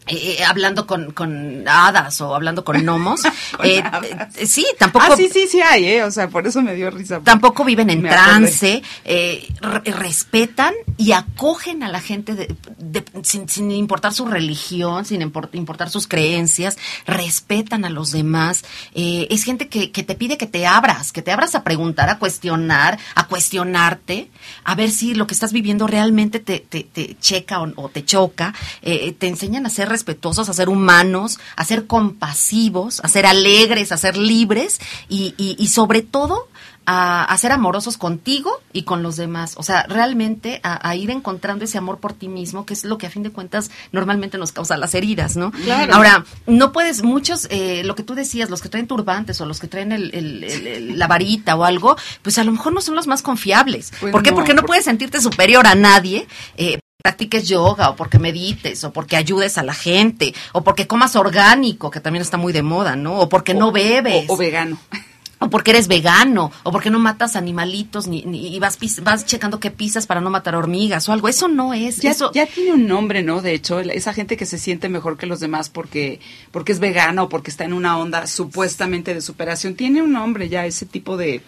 [0.08, 3.22] eh, eh, hablando con, con, hadas o hablando con gnomos.
[3.64, 3.82] Eh,
[4.36, 5.06] eh, sí, tampoco.
[5.10, 6.04] Ah, sí, sí, sí hay, ¿eh?
[6.04, 7.20] O sea, por eso me dio risa.
[7.20, 8.82] Tampoco viven en trance,
[9.84, 16.06] respetan y acogen a la gente de, sin, sin, importar su religión, sin importar sus
[16.06, 18.64] creencias, respetan a los demás.
[18.94, 22.18] es gente que, que te pide que te abras, que te abras a preguntar, a
[22.18, 24.30] cuestionar, a cuestionarte,
[24.62, 28.04] a ver si lo que estás viviendo realmente te, te, te checa o, o, te
[28.04, 28.54] choca.
[28.82, 33.96] te enseñan a ser respetuosos, a ser humanos, a ser compasivos, a ser alegres, a
[33.96, 36.48] ser libres y, y, sobre todo
[36.86, 39.54] a, ser amorosos contigo y con los demás.
[39.56, 43.06] O sea, realmente a, ir encontrando ese amor por ti mismo, que es lo que
[43.06, 45.52] a fin de cuentas normalmente nos causa las heridas, ¿no?
[45.92, 49.60] Ahora, no puedes, muchos, eh, lo que tú decías, los que traen turbantes o los
[49.60, 53.20] que traen el, la varita o algo, pues a lo mejor no son los más
[53.20, 53.92] confiables.
[54.00, 54.32] Pues ¿Por qué?
[54.32, 56.26] porque no puedes sentirte superior a nadie.
[56.56, 61.14] Eh, practiques yoga o porque medites o porque ayudes a la gente o porque comas
[61.14, 63.20] orgánico, que también está muy de moda, ¿no?
[63.20, 64.24] O porque no bebes.
[64.28, 64.76] O, vegano.
[65.38, 69.70] O porque eres vegano, o porque no matas animalitos, ni, y vas, vas checando qué
[69.70, 71.28] pisas para no matar hormigas o algo.
[71.28, 71.98] Eso no es.
[71.98, 73.40] Ya, eso ya tiene un nombre, ¿no?
[73.42, 76.18] De hecho, esa gente que se siente mejor que los demás porque,
[76.50, 80.48] porque es vegano o porque está en una onda supuestamente de superación, tiene un nombre
[80.48, 81.42] ya, ese tipo de,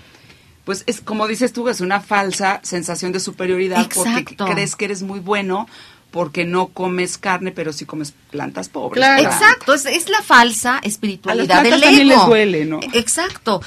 [0.65, 5.03] pues es como dices tú, es una falsa sensación de superioridad porque crees que eres
[5.03, 5.67] muy bueno
[6.11, 9.05] porque no comes carne, pero sí comes plantas pobres.
[9.21, 12.05] Exacto, es, es, la falsa espiritualidad del ego.
[12.05, 12.81] les duele, ¿no?
[12.93, 13.61] Exacto.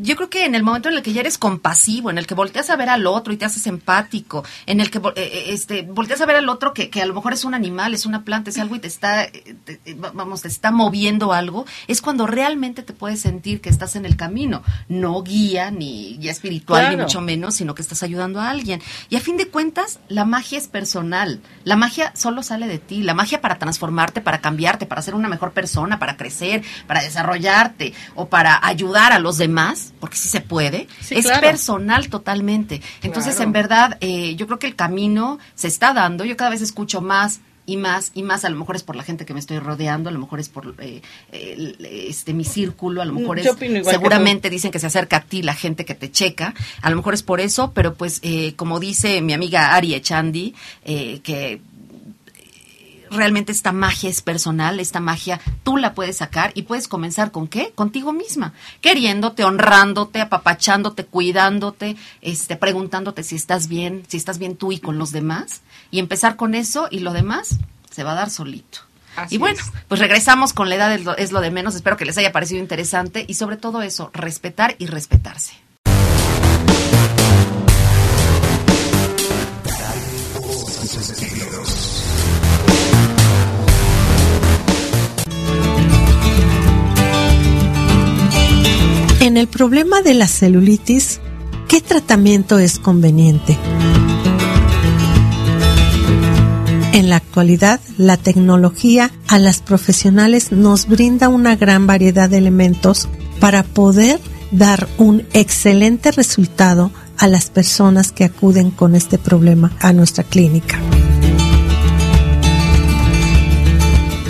[0.00, 2.34] Yo creo que en el momento en el que ya eres compasivo, en el que
[2.34, 5.82] volteas a ver al otro y te haces empático, en el que eh, eh, este
[5.82, 8.24] volteas a ver al otro que, que a lo mejor es un animal, es una
[8.24, 9.56] planta, es algo y te está eh,
[10.14, 14.16] vamos, te está moviendo algo, es cuando realmente te puedes sentir que estás en el
[14.16, 18.80] camino, no guía ni guía espiritual ni mucho menos, sino que estás ayudando a alguien.
[19.08, 21.40] Y a fin de cuentas, la magia es personal.
[21.64, 25.28] La magia solo sale de ti, la magia para transformarte, para cambiarte, para ser una
[25.28, 30.40] mejor persona, para crecer, para desarrollarte o para ayudar a los demás, porque sí se
[30.40, 32.82] puede, es personal totalmente.
[33.02, 36.62] Entonces, en verdad, eh, yo creo que el camino se está dando, yo cada vez
[36.62, 38.44] escucho más y más y más.
[38.44, 40.48] A lo mejor es por la gente que me estoy rodeando a lo mejor es
[40.48, 43.46] por eh, este mi círculo a lo mejor es
[43.84, 46.54] seguramente dicen que se acerca a ti la gente que te checa.
[46.80, 50.54] A lo mejor es por eso pero pues eh, como dice mi amiga Ari Echandi
[50.84, 51.60] eh, que
[53.10, 57.48] realmente esta magia es personal, esta magia tú la puedes sacar y puedes comenzar con
[57.48, 57.72] qué?
[57.74, 64.72] Contigo misma, queriéndote, honrándote, apapachándote, cuidándote, este, preguntándote si estás bien, si estás bien tú
[64.72, 67.58] y con los demás y empezar con eso y lo demás
[67.90, 68.80] se va a dar solito.
[69.30, 71.74] y bueno, pues regresamos con la edad es lo, es lo de menos.
[71.74, 75.67] Espero que les haya parecido interesante y sobre todo eso, respetar y respetarse.
[89.20, 91.20] En el problema de la celulitis,
[91.68, 93.58] ¿qué tratamiento es conveniente?
[96.92, 103.08] En la actualidad, la tecnología a las profesionales nos brinda una gran variedad de elementos
[103.40, 104.20] para poder
[104.52, 110.78] dar un excelente resultado a las personas que acuden con este problema a nuestra clínica.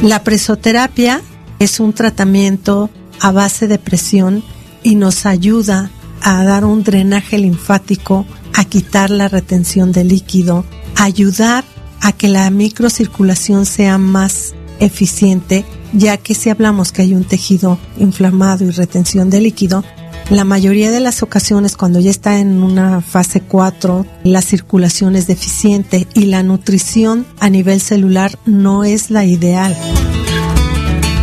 [0.03, 1.21] La presoterapia
[1.59, 2.89] es un tratamiento
[3.21, 4.43] a base de presión
[4.89, 5.91] y nos ayuda
[6.23, 8.25] a dar un drenaje linfático,
[8.55, 10.65] a quitar la retención de líquido,
[10.97, 11.63] ayudar
[12.01, 17.79] a que la microcirculación sea más eficiente, ya que si hablamos que hay un tejido
[17.99, 19.85] inflamado y retención de líquido,
[20.31, 25.27] la mayoría de las ocasiones cuando ya está en una fase 4, la circulación es
[25.27, 29.77] deficiente y la nutrición a nivel celular no es la ideal.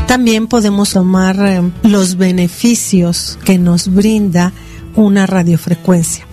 [0.07, 4.53] También podemos tomar eh, los beneficios que nos brinda
[4.95, 6.25] una radiofrecuencia.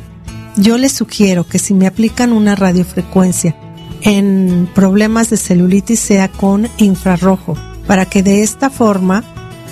[0.56, 3.56] Yo les sugiero que si me aplican una radiofrecuencia
[4.02, 7.56] en problemas de celulitis sea con infrarrojo,
[7.86, 9.24] para que de esta forma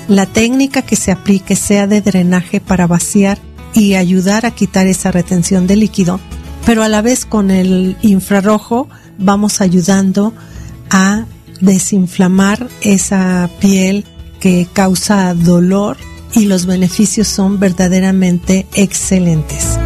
[0.09, 3.39] la técnica que se aplique sea de drenaje para vaciar
[3.75, 6.19] y ayudar a quitar esa retención de líquido,
[6.65, 10.33] pero a la vez con el infrarrojo vamos ayudando
[10.91, 11.27] a
[11.61, 14.05] desinflamar esa piel
[14.41, 15.97] que causa dolor
[16.35, 19.79] y los beneficios son verdaderamente excelentes.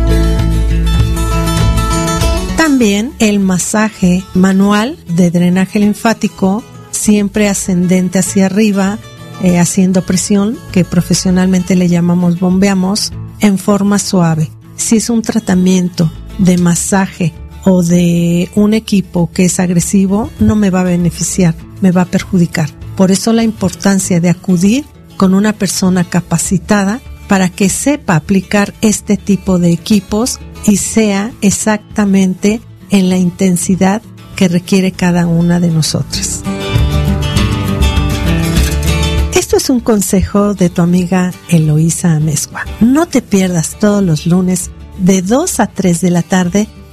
[2.56, 8.98] También el masaje manual de drenaje linfático, siempre ascendente hacia arriba,
[9.42, 14.50] eh, haciendo presión, que profesionalmente le llamamos bombeamos, en forma suave.
[14.76, 17.32] Si es un tratamiento de masaje
[17.64, 22.06] o de un equipo que es agresivo, no me va a beneficiar, me va a
[22.06, 22.70] perjudicar.
[22.96, 24.84] Por eso la importancia de acudir
[25.16, 32.60] con una persona capacitada para que sepa aplicar este tipo de equipos y sea exactamente
[32.90, 34.02] en la intensidad
[34.36, 36.42] que requiere cada una de nosotras.
[39.34, 42.64] Esto es un consejo de tu amiga Eloísa Amezcua.
[42.80, 46.68] No te pierdas todos los lunes de 2 a 3 de la tarde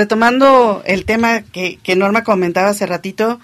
[0.00, 3.38] Retomando el tema que, Norma comentaba hace ratito,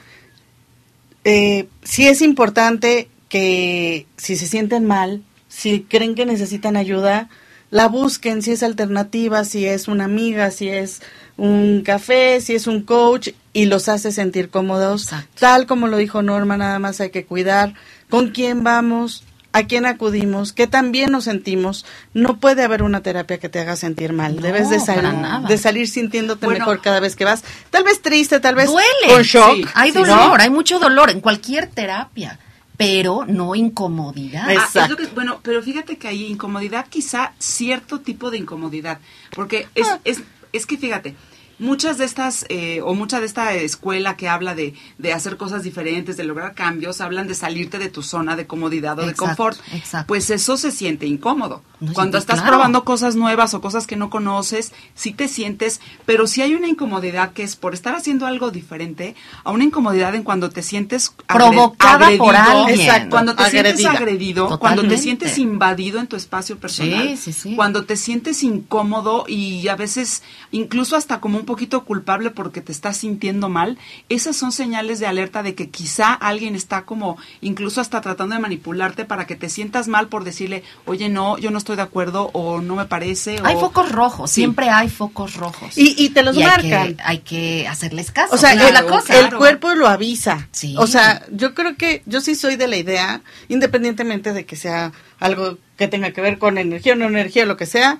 [1.23, 7.29] eh, sí es importante que si se sienten mal, si creen que necesitan ayuda,
[7.71, 11.03] la busquen, si es alternativa, si es una amiga, si es
[11.37, 15.11] un café, si es un coach y los hace sentir cómodos.
[15.39, 17.75] Tal como lo dijo Norma, nada más hay que cuidar
[18.09, 19.25] con quién vamos,
[19.57, 21.87] a quién acudimos, qué tan bien nos sentimos.
[22.13, 24.37] No puede haber una terapia que te haga sentir mal.
[24.37, 25.11] Debes de salir,
[25.49, 27.43] de salir sintiéndote mejor cada vez que vas.
[27.71, 29.71] Tal vez triste, tal vez con shock.
[29.75, 32.39] Hay dolor, hay mucho dolor en cualquier terapia
[32.77, 34.49] pero no incomodidad.
[34.51, 38.99] Ah, bueno, pero fíjate que hay incomodidad, quizá cierto tipo de incomodidad,
[39.31, 39.99] porque es, ah.
[40.05, 40.21] es,
[40.53, 41.17] es que fíjate,
[41.59, 45.63] muchas de estas, eh, o mucha de esta escuela que habla de, de, hacer cosas
[45.63, 49.59] diferentes, de lograr cambios, hablan de salirte de tu zona de comodidad o de confort.
[50.07, 51.63] Pues eso se siente incómodo.
[51.93, 56.41] Cuando estás probando cosas nuevas o cosas que no conoces, sí te sientes, pero sí
[56.41, 59.15] hay una incomodidad que es por estar haciendo algo diferente,
[59.45, 63.11] a una incomodidad en cuando te sientes provocada por alguien.
[63.11, 67.19] Cuando te sientes agredido, cuando te sientes invadido en tu espacio personal,
[67.57, 72.73] cuando te sientes incómodo y a veces incluso hasta como un poquito culpable porque te
[72.73, 73.79] estás sintiendo mal,
[74.09, 78.41] esas son señales de alerta de que quizá alguien está como incluso hasta tratando de
[78.41, 82.31] manipularte para que te sientas mal por decirle, oye, no, yo no estoy de acuerdo
[82.35, 83.39] o no me parece.
[83.43, 85.73] Hay focos rojos, siempre hay focos rojos.
[85.77, 86.97] Y, te los marcan.
[87.05, 88.35] Hay que, hacerles caso.
[88.35, 89.19] O sea, el, la cosa.
[89.19, 90.49] el cuerpo lo avisa.
[90.77, 94.93] O sea, yo creo que yo sí soy de la idea, independientemente de que sea
[95.19, 97.99] algo que tenga que ver con energía o no energía, lo que sea,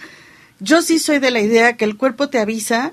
[0.61, 2.93] yo sí soy de la idea que el cuerpo te avisa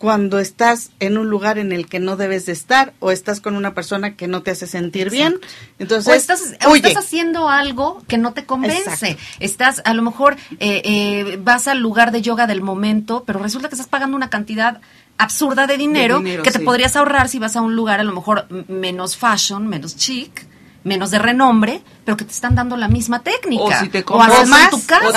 [0.00, 3.54] cuando estás en un lugar en el que no debes de estar o estás con
[3.54, 5.38] una persona que no te hace sentir bien.
[5.78, 9.18] Entonces, o estás, estás, haciendo algo que no te convence.
[9.40, 13.68] Estás, a lo mejor, eh, eh, vas al lugar de yoga del momento, pero resulta
[13.68, 14.80] que estás pagando una cantidad
[15.18, 18.46] absurda de dinero, que te podrías ahorrar si vas a un lugar a lo mejor
[18.68, 20.46] menos fashion, menos chic
[20.82, 23.62] menos de renombre, pero que te están dando la misma técnica.
[23.64, 25.06] O si te compras en tu casa.
[25.06, 25.12] O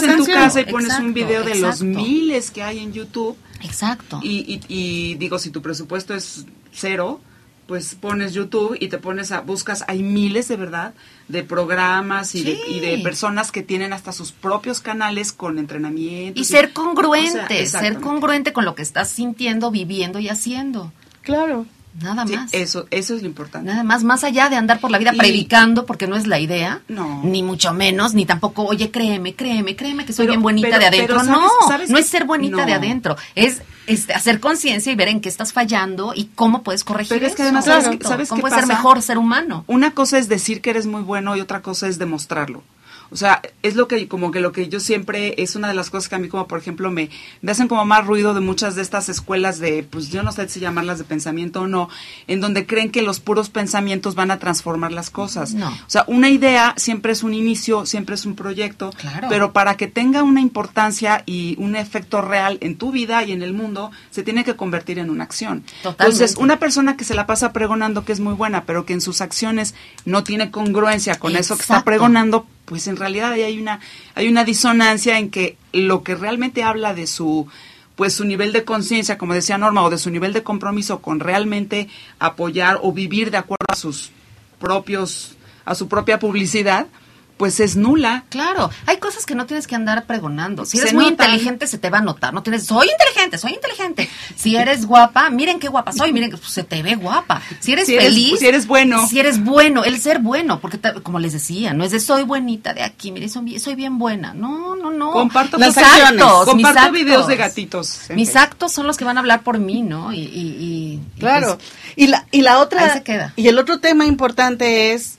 [0.00, 3.36] te en tu casa y pones un video de los miles que hay en YouTube.
[3.62, 4.20] Exacto.
[4.22, 7.20] Y, y, digo, si tu presupuesto es cero,
[7.66, 10.94] pues pones YouTube y te pones a, buscas, hay miles de verdad
[11.28, 16.40] de programas y, de, y de personas que tienen hasta sus propios canales con entrenamiento.
[16.40, 20.92] Y, ser congruente, ser congruente con lo que estás sintiendo, viviendo y haciendo.
[21.22, 21.66] Claro.
[22.00, 22.52] Nada más.
[22.52, 23.68] Eso, eso es lo importante.
[23.70, 26.82] Nada más, más allá de andar por la vida predicando, porque no es la idea,
[26.88, 27.22] no.
[27.24, 31.22] ni mucho menos, ni tampoco, oye, créeme, créeme, créeme que soy bien bonita de adentro.
[31.22, 31.48] no,
[31.88, 35.52] no es ser bonita de adentro, es este, hacer conciencia y ver en qué estás
[35.52, 39.18] fallando y cómo puedes corregir Pero es que además, ¿sabes, ¿Cómo puedes ser mejor ser
[39.18, 39.64] humano?
[39.66, 42.62] Una cosa es decir que eres muy bueno y otra cosa es demostrarlo.
[43.10, 45.90] O sea, es lo que, como que lo que yo siempre, es una de las
[45.90, 47.10] cosas que a mí como, por ejemplo, me,
[47.42, 50.48] me hacen como más ruido de muchas de estas escuelas de, pues yo no sé
[50.48, 51.88] si llamarlas de pensamiento o no,
[52.26, 55.54] en donde creen que los puros pensamientos van a transformar las cosas.
[55.54, 55.68] No.
[55.68, 59.28] O sea, una idea siempre es un inicio, siempre es un proyecto, claro.
[59.28, 63.42] pero para que tenga una importancia y un efecto real en tu vida y en
[63.42, 65.62] el mundo, se tiene que convertir en una acción.
[65.82, 66.04] Totalmente.
[66.04, 69.00] Entonces, una persona que se la pasa pregonando que es muy buena, pero que en
[69.00, 73.80] sus acciones no tiene congruencia con eso que está pregonando, pues en realidad hay una,
[74.14, 77.48] hay una disonancia en que lo que realmente habla de su
[77.94, 81.18] pues su nivel de conciencia, como decía Norma, o de su nivel de compromiso con
[81.18, 81.88] realmente
[82.18, 84.10] apoyar o vivir de acuerdo a sus
[84.58, 86.88] propios, a su propia publicidad,
[87.36, 88.24] pues es nula.
[88.28, 90.64] Claro, hay cosas que no tienes que andar pregonando.
[90.64, 92.32] Si eres muy inteligente, se te va a notar.
[92.32, 94.08] No tienes, soy inteligente, soy inteligente.
[94.34, 97.42] Si eres guapa, miren qué guapa soy, miren que pues, se te ve guapa.
[97.60, 99.06] Si eres feliz, si eres bueno.
[99.06, 102.72] Si eres bueno, el ser bueno, porque como les decía, no es de soy buenita
[102.72, 104.32] de aquí, miren, soy, bien buena.
[104.32, 105.12] No, no, no.
[105.12, 108.00] Comparto mis actos, comparto videos de gatitos.
[108.14, 110.12] Mis actos son los que van a hablar por mí, ¿no?
[110.12, 111.56] Y, y, claro.
[111.56, 113.32] Pues y la, y la otra, se queda.
[113.36, 115.15] y el otro tema importante es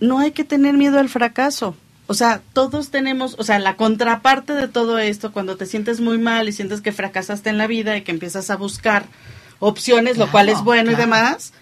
[0.00, 1.76] no hay que tener miedo al fracaso.
[2.08, 6.18] O sea, todos tenemos, o sea, la contraparte de todo esto, cuando te sientes muy
[6.18, 9.06] mal y sientes que fracasaste en la vida y que empiezas a buscar
[9.58, 11.52] opciones, lo cual es bueno y demás,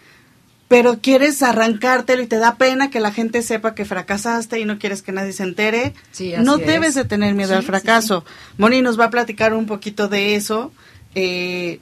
[0.69, 4.79] pero quieres arrancártelo y te da pena que la gente sepa que fracasaste y no
[4.79, 5.95] quieres que nadie se entere,
[6.41, 8.25] no debes de tener miedo al fracaso.
[8.59, 10.73] Moni nos va a platicar un poquito de eso.
[11.15, 11.81] Eh,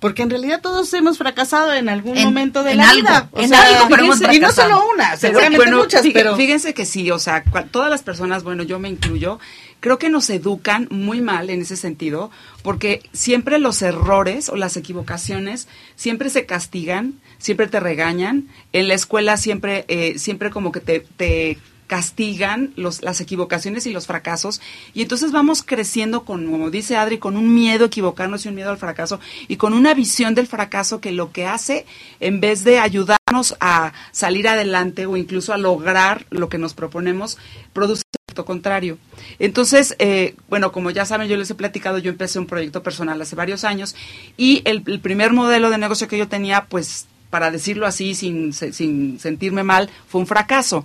[0.00, 3.28] porque en realidad todos hemos fracasado en algún momento de la vida.
[3.36, 6.36] en algo, pero hemos Y no solo una, seguramente muchas, pero...
[6.36, 9.40] Fíjense que sí, o sea, todas las personas, bueno, yo me incluyo,
[9.80, 12.30] creo que nos educan muy mal en ese sentido,
[12.62, 18.48] porque siempre los errores o las equivocaciones siempre se castigan, siempre te regañan.
[18.72, 21.58] En la escuela siempre, eh, siempre como que te, te
[21.88, 24.60] castigan los, las equivocaciones y los fracasos
[24.94, 28.54] y entonces vamos creciendo con, como dice Adri, con un miedo a equivocarnos y un
[28.54, 29.18] miedo al fracaso
[29.48, 31.86] y con una visión del fracaso que lo que hace,
[32.20, 37.38] en vez de ayudarnos a salir adelante o incluso a lograr lo que nos proponemos,
[37.72, 38.98] produce efecto contrario.
[39.38, 43.20] Entonces, eh, bueno, como ya saben, yo les he platicado, yo empecé un proyecto personal
[43.20, 43.96] hace varios años
[44.36, 48.52] y el, el primer modelo de negocio que yo tenía, pues para decirlo así, sin,
[48.52, 50.84] sin sentirme mal, fue un fracaso.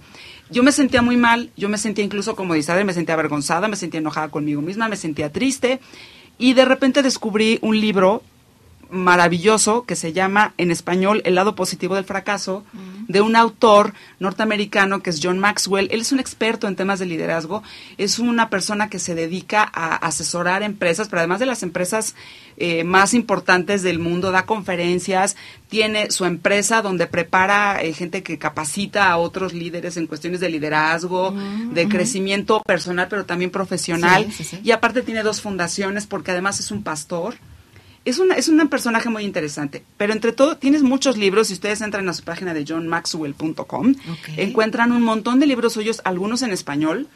[0.50, 3.76] Yo me sentía muy mal, yo me sentía incluso, como dice me sentía avergonzada, me
[3.76, 5.80] sentía enojada conmigo misma, me sentía triste
[6.38, 8.24] y de repente descubrí un libro
[8.94, 12.64] maravilloso que se llama en español El lado positivo del fracaso,
[13.08, 15.90] de un autor norteamericano que es John Maxwell.
[15.92, 17.64] Él es un experto en temas de liderazgo,
[17.98, 22.16] es una persona que se dedica a asesorar empresas, pero además de las empresas
[22.58, 25.36] eh, más importantes del mundo, da conferencias,
[25.70, 30.50] tiene su empresa donde prepara eh, gente que capacita a otros líderes en cuestiones de
[30.50, 31.36] liderazgo,
[31.72, 34.28] de crecimiento personal, pero también profesional.
[34.64, 37.36] Y aparte tiene dos fundaciones porque además es un pastor
[38.06, 41.82] es, una, es un personaje muy interesante, pero entre todo tienes muchos libros, si ustedes
[41.82, 43.96] entran a su página de johnmaxwell.com,
[44.38, 47.08] encuentran un montón de libros suyos, algunos en español,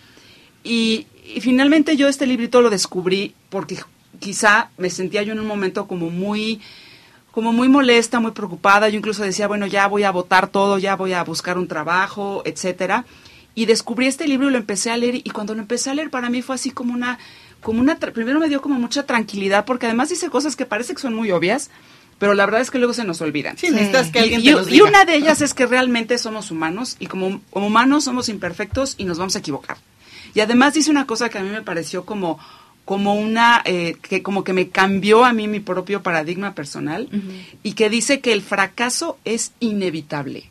[0.63, 1.07] y,
[1.41, 3.77] finalmente yo este librito lo descubrí porque
[4.19, 6.61] quizá me sentía yo en un momento como muy
[7.31, 8.89] como muy molesta, muy preocupada.
[8.89, 12.41] Yo incluso decía, bueno, ya voy a votar todo, ya voy a buscar un trabajo,
[12.45, 13.05] etcétera.
[13.53, 16.09] Y descubrí este libro y lo empecé a leer y cuando lo empecé a leer
[16.09, 17.19] para mí fue así como una
[17.61, 21.01] como una primero me dio como mucha tranquilidad porque además dice cosas que parece que
[21.01, 21.69] son muy obvias,
[22.19, 23.57] pero la verdad es que luego se nos olvidan.
[23.57, 26.95] Sí, necesitas que alguien y, te y una de ellas es que realmente somos humanos
[26.99, 29.77] y como, como humanos somos imperfectos y nos vamos a equivocar.
[30.33, 32.39] Y además dice una cosa que a mí me pareció como
[32.85, 37.09] como una eh, que como que me cambió a mí mi propio paradigma personal
[37.61, 40.49] y que dice que el fracaso es inevitable.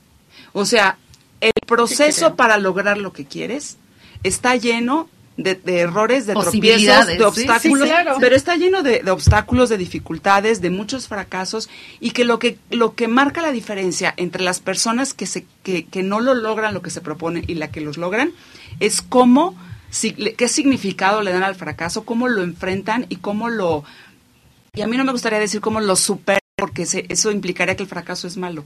[0.53, 0.99] O sea,
[1.41, 3.79] el proceso para lograr lo que quieres
[4.23, 7.89] está lleno de, errores, de tropiezos, de obstáculos,
[8.21, 11.69] pero está lleno de, obstáculos, de dificultades, de muchos fracasos
[12.01, 15.85] y que lo que lo que marca la diferencia entre las personas que se que,
[15.85, 18.33] que no lo logran lo que se propone y la que los logran
[18.81, 19.57] es cómo
[20.37, 23.85] qué significado le dan al fracaso, cómo lo enfrentan y cómo lo
[24.75, 27.89] y a mí no me gustaría decir cómo lo superan porque eso implicaría que el
[27.89, 28.65] fracaso es malo.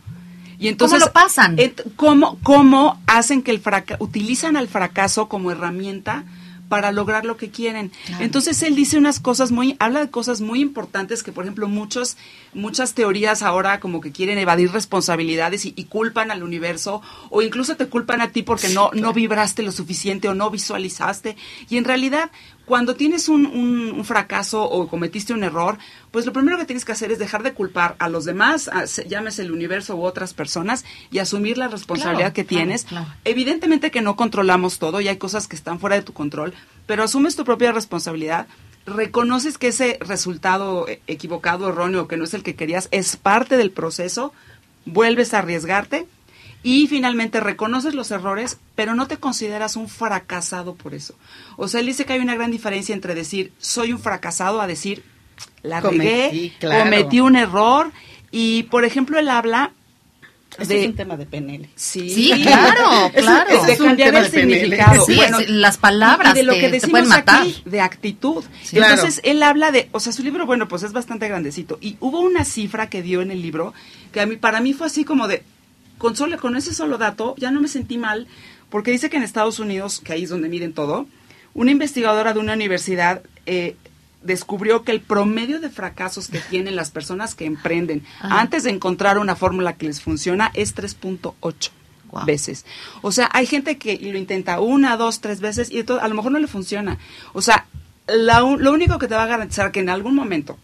[0.60, 1.56] Y entonces, ¿Cómo lo pasan?
[1.96, 6.24] ¿cómo, ¿Cómo hacen que el fracaso, utilizan al fracaso como herramienta
[6.70, 7.90] para lograr lo que quieren.
[8.20, 12.16] Entonces él dice unas cosas muy, habla de cosas muy importantes que, por ejemplo, muchos,
[12.54, 17.88] muchas teorías ahora como que quieren evadir responsabilidades y, culpan al universo o incluso te
[17.88, 21.36] culpan a ti porque no, no vibraste lo suficiente o no visualizaste.
[21.68, 22.30] Y en realidad
[22.64, 25.78] cuando tienes un, un, fracaso o cometiste un error,
[26.10, 28.70] pues lo primero que tienes que hacer es dejar de culpar a los demás,
[29.08, 32.86] llámese el universo u otras personas, y asumir la responsabilidad que tienes.
[33.24, 36.54] Evidentemente que no controlamos todo y hay cosas que están fuera de tu control,
[36.86, 38.46] pero asumes tu propia responsabilidad
[38.86, 43.56] reconoces que ese resultado e, equivocado, erróneo, que no es el que querías, es parte
[43.56, 44.32] del proceso,
[44.84, 46.06] vuelves a arriesgarte
[46.62, 51.14] y finalmente reconoces los errores, pero no te consideras un fracasado por eso.
[51.56, 54.66] O sea, él dice que hay una gran diferencia entre decir soy un fracasado a
[54.66, 55.02] decir
[55.62, 57.92] la regué, cometí un error
[58.30, 59.72] y, por ejemplo, él habla
[60.58, 61.68] este es un tema de PNL.
[61.76, 63.64] Sí, claro, claro.
[63.64, 65.06] de cambiar el significado.
[65.06, 68.44] Sí, las palabras y de lo que decimos aquí, de actitud.
[68.72, 71.78] Entonces, él habla de, o sea, su libro, bueno, pues es bastante grandecito.
[71.80, 73.74] Y hubo una cifra que dio en el libro
[74.12, 75.44] que a mí, para mí fue así como de,
[76.00, 78.26] con, solo, con ese solo dato ya no me sentí mal,
[78.70, 81.06] porque dice que en Estados Unidos, que ahí es donde miden todo,
[81.52, 83.76] una investigadora de una universidad eh,
[84.22, 89.18] descubrió que el promedio de fracasos que tienen las personas que emprenden antes de encontrar
[89.18, 91.70] una fórmula que les funciona es 3.8.
[92.24, 92.64] veces.
[93.02, 96.32] O sea, hay gente que lo intenta una, dos, tres veces y a lo mejor
[96.32, 96.98] no le funciona.
[97.34, 97.66] O sea,
[98.08, 100.56] lo único que te va a garantizar que en algún momento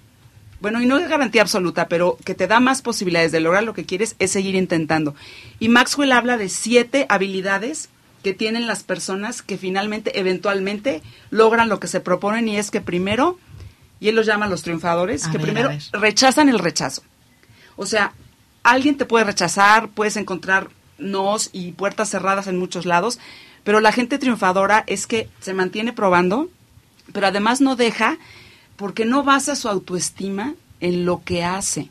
[0.60, 3.74] bueno, y no es garantía absoluta, pero que te da más posibilidades de lograr lo
[3.74, 5.14] que quieres es seguir intentando.
[5.58, 7.90] Y Maxwell habla de siete habilidades
[8.22, 12.80] que tienen las personas que finalmente, eventualmente, logran lo que se proponen y es que
[12.80, 13.38] primero,
[14.00, 17.02] y él los llama los triunfadores, que primero rechazan el rechazo.
[17.76, 18.14] O sea,
[18.62, 23.18] alguien te puede rechazar, puedes encontrar nos y puertas cerradas en muchos lados,
[23.62, 26.48] pero la gente triunfadora es que se mantiene probando,
[27.12, 28.18] pero además no deja
[28.76, 31.90] porque no basa su autoestima en lo que hace.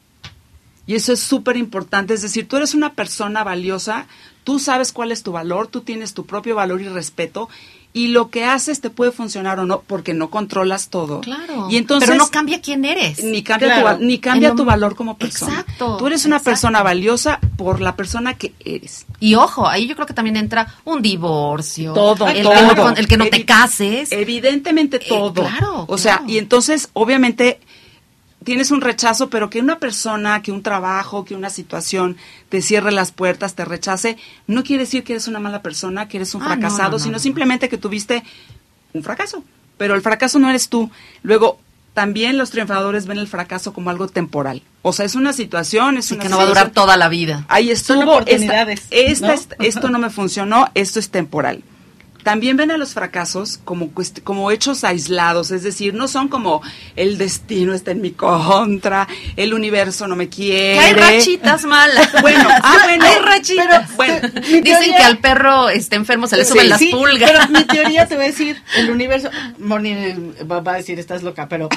[0.87, 4.05] Y eso es súper importante, es decir, tú eres una persona valiosa,
[4.43, 7.49] tú sabes cuál es tu valor, tú tienes tu propio valor y respeto,
[7.95, 11.21] y lo que haces te puede funcionar o no, porque no controlas todo.
[11.21, 11.69] Claro.
[11.71, 13.23] Y entonces, pero no cambia quién eres.
[13.23, 15.61] Ni cambia, tu, ni cambia tu valor como persona.
[15.61, 15.95] Exacto.
[15.95, 19.05] Tú eres una persona valiosa por la persona que eres.
[19.21, 21.93] Y ojo, ahí yo creo que también entra un divorcio.
[21.93, 22.53] Todo, el, todo.
[22.53, 24.11] Que no, el que no te cases.
[24.11, 25.43] Evidentemente eh, todo.
[25.43, 25.85] claro.
[25.87, 27.61] O sea, y entonces, obviamente,
[28.45, 32.15] tienes un rechazo, pero que una persona, que un trabajo, que una situación
[32.47, 34.17] te cierre las puertas, te rechace,
[34.47, 37.67] no quiere decir que eres una mala persona, que eres un ah, fracasado, sino simplemente
[37.67, 38.23] que tuviste
[38.93, 39.43] un fracaso.
[39.77, 40.89] Pero el fracaso no eres tú.
[41.23, 41.59] Luego,
[41.93, 44.61] también los triunfadores ven el fracaso como algo temporal.
[44.83, 47.45] O sea, es una situación, es una que no va a durar toda la vida.
[47.49, 48.21] Ahí estuvo.
[48.25, 51.63] Esta, esto no me funcionó, esto es temporal
[52.25, 53.91] también ven a los fracasos como,
[54.23, 56.63] como hechos aislados, es decir, no son como
[56.95, 60.79] el destino está en mi contra, el universo no me quiere.
[60.79, 62.09] hay rachitas malas.
[62.25, 63.05] Bueno, ah, bueno.
[63.05, 63.95] Hay rachitas.
[63.95, 67.29] bueno, dicen que al perro este enfermo se le suben las pulgas.
[67.29, 69.93] Pero mi teoría te voy a decir, el universo, Moni
[70.49, 71.69] va a decir, estás loca, pero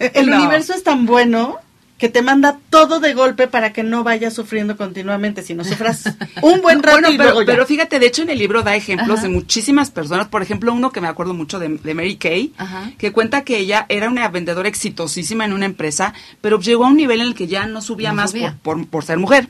[0.00, 1.60] el universo es tan bueno
[1.98, 6.04] que te manda todo de golpe para que no vayas sufriendo continuamente, sino sufras
[6.42, 7.08] un buen rato
[7.46, 10.90] pero, fíjate, de hecho en el libro da ejemplos de muchísimas personas, por ejemplo, uno
[10.90, 12.52] que me acuerdo mucho de, Mary Kay,
[12.98, 16.96] que cuenta que ella era una vendedora exitosísima en una empresa, pero llegó a un
[16.96, 19.48] nivel en el que ya no subía más Por, por, ser mujer.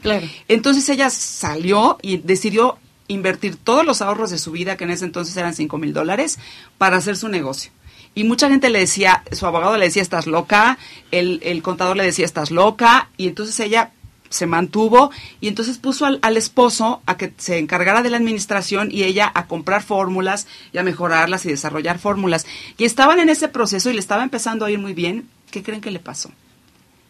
[0.49, 2.78] Entonces ella salió y decidió
[3.09, 6.38] invertir todos los ahorros de su vida, que en ese entonces eran cinco mil dólares,
[6.76, 7.70] para hacer su negocio
[8.15, 10.79] Y mucha gente le decía, su abogado le decía, estás loca,
[11.11, 13.91] el, el contador le decía, estás loca, y entonces ella
[14.31, 18.89] se mantuvo y entonces puso al, al, esposo a que se encargara de la administración
[18.91, 22.45] y ella a comprar fórmulas y a mejorarlas y desarrollar fórmulas.
[22.77, 25.29] Y estaban en ese proceso y le estaba empezando a ir muy bien.
[25.53, 26.31] ¿Qué creen que le pasó?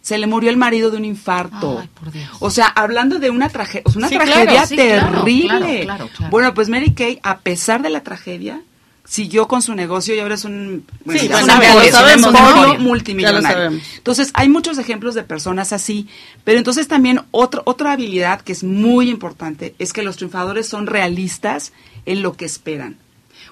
[0.02, 1.78] Se le murió el marido de un infarto.
[1.80, 2.28] Ay, por Dios.
[2.40, 5.46] O sea, hablando de una, traje una Sí, tragedia claro, sí, claro, terrible.
[5.48, 6.30] claro, claro, claro.
[6.30, 8.60] Bueno, pues Mary Kay, a pesar de la tragedia,
[9.06, 13.78] siguió con su negocio y ahora es un, bueno, multimillonario.
[13.96, 16.08] Entonces, hay muchos ejemplos de personas así,
[16.44, 20.86] pero entonces también otro, otra habilidad que es muy importante es que los triunfadores son
[20.86, 21.72] realistas
[22.06, 22.96] en lo que esperan.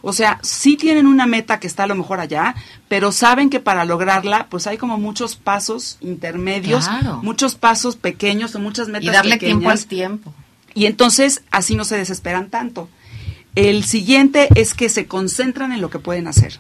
[0.05, 2.57] O sea, sí tienen una meta que está a lo mejor allá,
[2.89, 7.21] pero saben que para lograrla, pues hay como muchos pasos intermedios, Claro.
[7.23, 9.59] muchos pasos pequeños o muchas metas Y darle pequeñas.
[9.59, 10.35] tiempo al tiempo.
[10.75, 12.89] Y entonces así no se desesperan tanto.
[13.55, 16.59] El siguiente es que se concentran en lo que pueden hacer.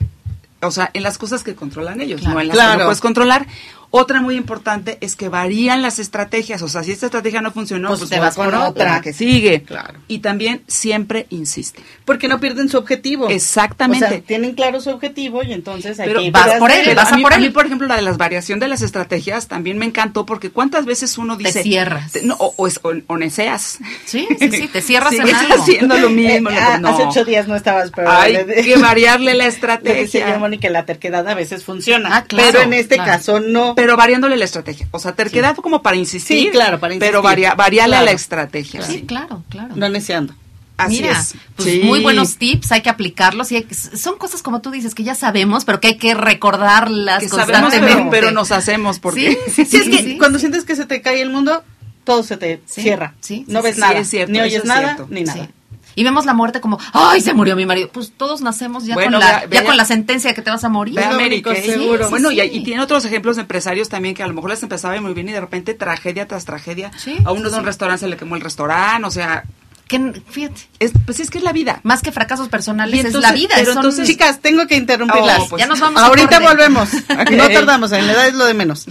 [0.61, 2.35] O sea, en las cosas que controlan ellos, Claro.
[2.35, 3.47] no en las que no puedes controlar.
[3.95, 6.63] Otra muy importante es que varían las estrategias.
[6.63, 8.69] O sea, si esta estrategia no funcionó, Pues pues, te vas vas con con otra.
[8.69, 9.63] otra que sigue.
[9.63, 9.99] Claro.
[10.09, 11.85] Y también siempre insisten.
[12.07, 13.29] Porque no pierden su objetivo.
[13.29, 14.07] Exactamente.
[14.07, 16.97] O sea, tienen claro su objetivo y entonces hay Pero que vas por él, Pero
[16.97, 17.53] vas a a mí, por a mí, él.
[17.53, 21.19] por ejemplo, la de las variación de las estrategias también me encantó porque cuántas veces
[21.19, 21.63] uno Te dice...
[21.63, 22.13] cierras.
[22.13, 23.79] te- no, o, o, es- o- o neceas.
[24.07, 25.63] Sí, sí, sí, te cierras en Sigues algo.
[25.63, 26.49] haciendo lo mismo.
[26.51, 26.93] Eh, no, ah.
[26.95, 28.35] Hace ocho días no estabas, pero Hay
[28.65, 30.39] que variarle la estrategia.
[30.39, 32.17] Mónica, la terquedad a veces funciona.
[32.17, 33.11] Ah, claro, pero en este claro.
[33.13, 33.75] caso no.
[33.83, 34.87] Pero variándole la estrategia.
[34.93, 36.39] O sea, terquedad como para insistir.
[36.39, 37.11] Sí, claro, para insistir.
[37.11, 38.17] Pero varia, variarle a la Claro.
[38.17, 38.83] estrategia.
[38.83, 39.75] Sí, claro, claro.
[39.77, 40.35] no neceando.
[40.79, 41.35] Así Mira, es.
[41.55, 41.81] pues Sí.
[41.85, 45.05] muy buenos tips, hay que aplicarlos y hay que- son cosas como tú dices que
[45.05, 47.97] ya sabemos, pero que hay que recordarlas Que sabemos, constantemente.
[48.11, 49.39] pero, pero nos hacemos porque...
[49.47, 50.19] Sí, sí, Sí, es que sí.
[50.19, 51.63] cuando sientes que se te cae el mundo,
[52.05, 53.15] todo se te Sí, cierra.
[53.21, 53.99] sí, no sí, ves sí, nada.
[53.99, 55.07] es cierto, ni oyes es nada, cierto.
[55.11, 55.49] ni nada.
[55.95, 57.89] Y vemos la muerte como, ¡ay, se murió mi marido!
[57.93, 60.51] Pues todos nacemos ya, Bueno, con, la, vea- ya con la sentencia de que te
[60.51, 60.95] vas a morir.
[60.97, 61.63] Ve América, ¿eh?
[61.63, 62.09] seguro.
[62.11, 64.63] Bueno, Sí, y, y tiene otros ejemplos de empresarios también que a lo mejor les
[64.63, 66.91] empezaba muy bien y de repente tragedia tras tragedia.
[66.97, 67.67] Sí, a uno sí, de un sí.
[67.67, 69.45] restaurante se le quemó el restaurante, o sea,
[69.89, 71.81] Que, fíjate, es, pues es que es la vida.
[71.83, 73.55] más que fracasos personales es la vida.
[73.57, 75.41] pero son- entonces- Chicas, tengo que interrumpirlas.
[75.41, 76.89] Oh, pues, ya nos vamos a Ahorita volvemos.
[77.33, 78.87] No tardamos, en la edad es lo de menos.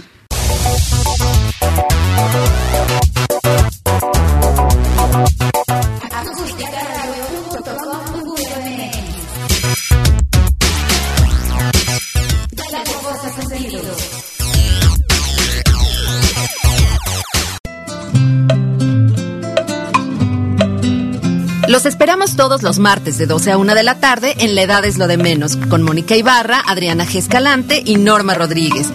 [21.72, 24.84] Los esperamos todos los martes de 12 a 1 de la tarde en La Edad
[24.84, 27.16] es lo de menos, con Mónica Ibarra, Adriana G.
[27.16, 28.88] Escalante y Norma Rodríguez.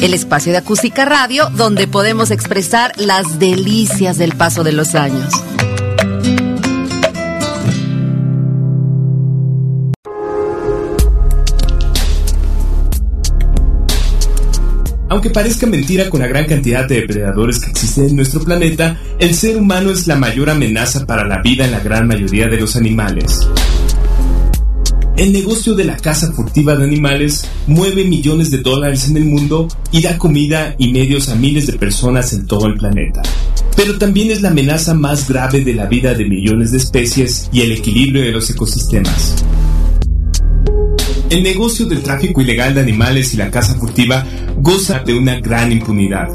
[0.00, 5.32] El espacio de acústica radio donde podemos expresar las delicias del paso de los años.
[15.12, 19.34] Aunque parezca mentira con la gran cantidad de depredadores que existen en nuestro planeta, el
[19.34, 22.76] ser humano es la mayor amenaza para la vida en la gran mayoría de los
[22.76, 23.46] animales.
[25.18, 29.68] El negocio de la caza furtiva de animales mueve millones de dólares en el mundo
[29.90, 33.20] y da comida y medios a miles de personas en todo el planeta.
[33.76, 37.60] Pero también es la amenaza más grave de la vida de millones de especies y
[37.60, 39.44] el equilibrio de los ecosistemas.
[41.32, 44.26] El negocio del tráfico ilegal de animales y la caza furtiva
[44.58, 46.28] goza de una gran impunidad,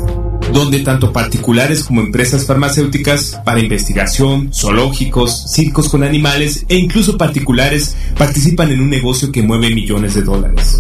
[0.52, 7.96] donde tanto particulares como empresas farmacéuticas para investigación, zoológicos, circos con animales e incluso particulares
[8.18, 10.80] participan en un negocio que mueve millones de dólares.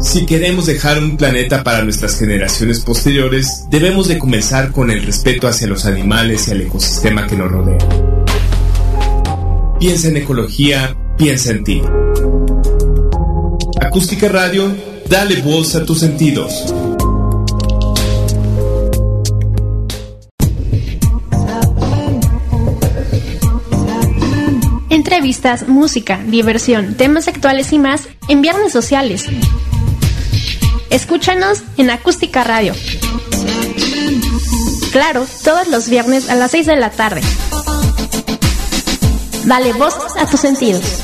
[0.00, 5.46] Si queremos dejar un planeta para nuestras generaciones posteriores, debemos de comenzar con el respeto
[5.46, 7.78] hacia los animales y al ecosistema que nos rodea.
[9.78, 11.82] Piensa en ecología, piensa en ti.
[13.80, 14.74] Acústica Radio,
[15.08, 16.74] dale voz a tus sentidos.
[24.90, 29.26] Entrevistas, música, diversión, temas actuales y más en Viernes Sociales.
[30.90, 32.74] Escúchanos en Acústica Radio.
[34.92, 37.20] Claro, todos los viernes a las 6 de la tarde.
[39.44, 41.03] Dale voz a tus sentidos.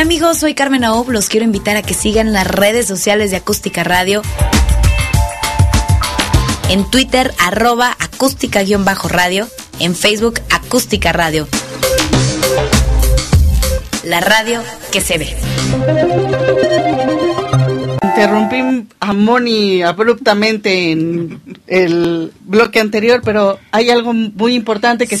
[0.00, 3.36] Hola amigos, soy Carmen Aob, los quiero invitar a que sigan las redes sociales de
[3.36, 4.22] Acústica Radio.
[6.70, 9.46] En Twitter, arroba acústica-radio.
[9.78, 11.46] En Facebook, acústica radio.
[14.02, 15.36] La radio que se ve.
[18.22, 25.16] Interrumpí a Moni abruptamente en el bloque anterior, pero hay algo muy importante que,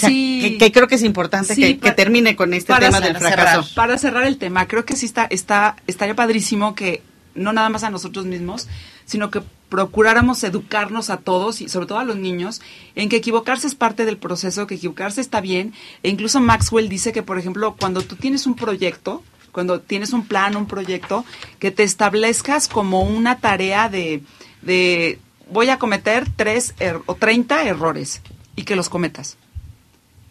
[0.58, 3.74] que, creo que es importante que, termine con este tema del fracaso.
[3.74, 7.02] para cerrar el tema, creo que sí está, está, estaría padrísimo que
[7.34, 8.68] no nada más a nosotros mismos,
[9.04, 12.60] sino que procuráramos educarnos a todos y sobre todo a los niños
[12.96, 15.72] en que equivocarse es parte del proceso, que equivocarse está bien.
[16.02, 19.22] E incluso Maxwell dice que, por ejemplo, cuando tú tienes un proyecto,
[19.52, 21.24] cuando tienes un plan, un proyecto,
[21.58, 24.22] que te establezcas como una tarea de,
[24.62, 25.18] de
[25.50, 28.22] voy a cometer tres er, o treinta errores
[28.56, 29.36] y que los cometas.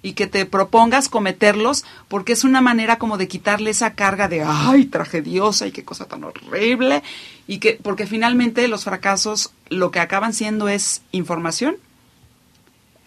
[0.01, 4.43] Y que te propongas cometerlos porque es una manera como de quitarle esa carga de
[4.45, 7.03] ay tragediosa y qué cosa tan horrible
[7.47, 11.75] y que porque finalmente los fracasos lo que acaban siendo es información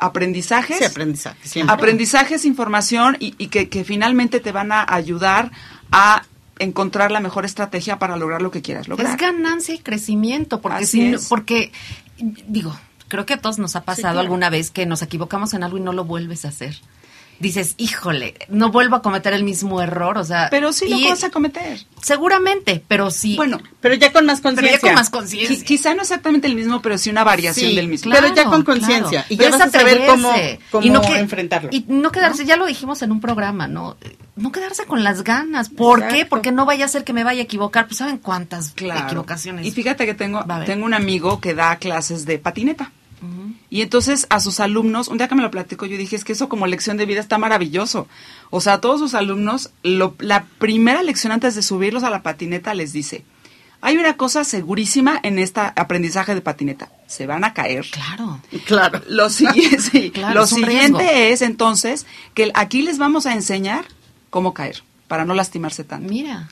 [0.05, 0.79] aprendizajes.
[0.79, 1.39] Sí, aprendizaje,
[1.69, 5.51] aprendizajes información y, que, que, finalmente te van a ayudar
[5.91, 6.25] a
[6.59, 9.13] encontrar la mejor estrategia para lograr lo que quieras lograr.
[9.13, 11.73] Es ganancia y crecimiento porque si, porque
[12.19, 12.75] digo
[13.09, 15.81] creo que a todos nos ha pasado alguna vez que nos equivocamos en algo y
[15.83, 16.77] no lo vuelves a hacer.
[17.43, 20.47] Dices, híjole, no vuelvo a cometer el mismo error, o sea.
[20.49, 21.85] Pero sí lo vas a cometer.
[22.01, 23.35] Seguramente, pero sí.
[23.35, 24.71] Bueno, pero ya con más conciencia.
[24.71, 25.65] Pero ya con más conciencia.
[25.65, 28.13] Quizá no exactamente el mismo, pero sí una variación del mismo.
[28.13, 29.27] pero ya con conciencia.
[29.29, 30.33] Y ya vas a saber cómo,
[30.71, 31.71] cómo y no enfrentarlo.
[31.73, 33.97] Y no quedarse, ya lo dijimos en un programa, ¿no?
[34.37, 35.69] No quedarse con las ganas.
[35.69, 36.25] ¿Por qué?
[36.25, 37.89] Porque no vaya a ser que me vaya a equivocar.
[37.89, 39.67] Pues saben cuántas equivocaciones.
[39.67, 42.93] Y fíjate que tengo, tengo un amigo que da clases de patineta.
[43.71, 46.33] Y entonces a sus alumnos, un día que me lo platico, yo dije, es que
[46.33, 48.09] eso como lección de vida está maravilloso.
[48.51, 52.75] O sea, a todos sus alumnos, la primera lección antes de subirlos a la patineta
[52.75, 53.25] les dice,
[53.81, 57.85] hay una cosa segurísima en este aprendizaje de patineta, se van a caer.
[57.91, 58.41] Claro.
[58.65, 59.03] Claro.
[59.09, 63.85] Lo, siguiente, lo siguiente es entonces que aquí les vamos a enseñar
[64.31, 66.09] cómo caer, para no lastimarse tanto.
[66.09, 66.49] Mira.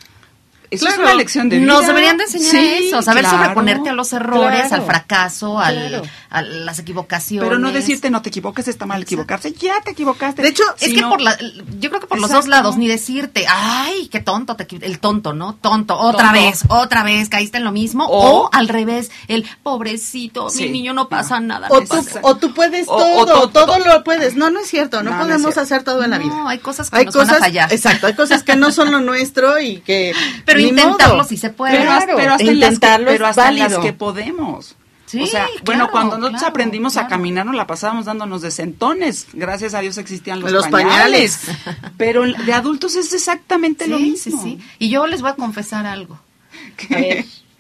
[0.71, 1.73] Eso es una lección de vida.
[1.73, 6.79] Nos deberían de enseñar eso, saber sobreponerte a los errores, al fracaso, al, a las
[6.79, 7.49] equivocaciones.
[7.49, 10.43] Pero no decirte no te equivoques, está mal equivocarse, ya te equivocaste.
[10.43, 11.37] De hecho, es que por la,
[11.79, 15.33] yo creo que por los dos lados, ni decirte, ay, qué tonto, te, el tonto,
[15.33, 15.55] ¿no?
[15.55, 18.07] Tonto, otra vez, otra vez, caíste en lo mismo.
[18.09, 21.67] O, al revés, el pobrecito, mi niño no pasa nada.
[21.71, 24.37] O, tú, o tú puedes todo, todo, lo puedes.
[24.37, 26.31] No, no es cierto, no, podemos hacer todo en la vida.
[26.31, 27.73] No, hay cosas que nos van a fallar.
[27.73, 30.13] Exacto, hay cosas que no son lo nuestro y que...
[30.45, 31.77] Pero intentarlo si se puede.
[31.77, 34.77] Pero, pero hasta, en las, que, pero hasta las que podemos.
[35.07, 39.29] o sea, bueno, cuando nosotros aprendimos a caminar nos la pasábamos dándonos de sentones.
[39.33, 41.43] Gracias a Dios existían los, pañales.
[41.97, 44.41] pero de adultos es exactamente lo mismo.
[44.43, 44.65] Sí, sí.
[44.79, 46.19] Y yo les voy a confesar algo.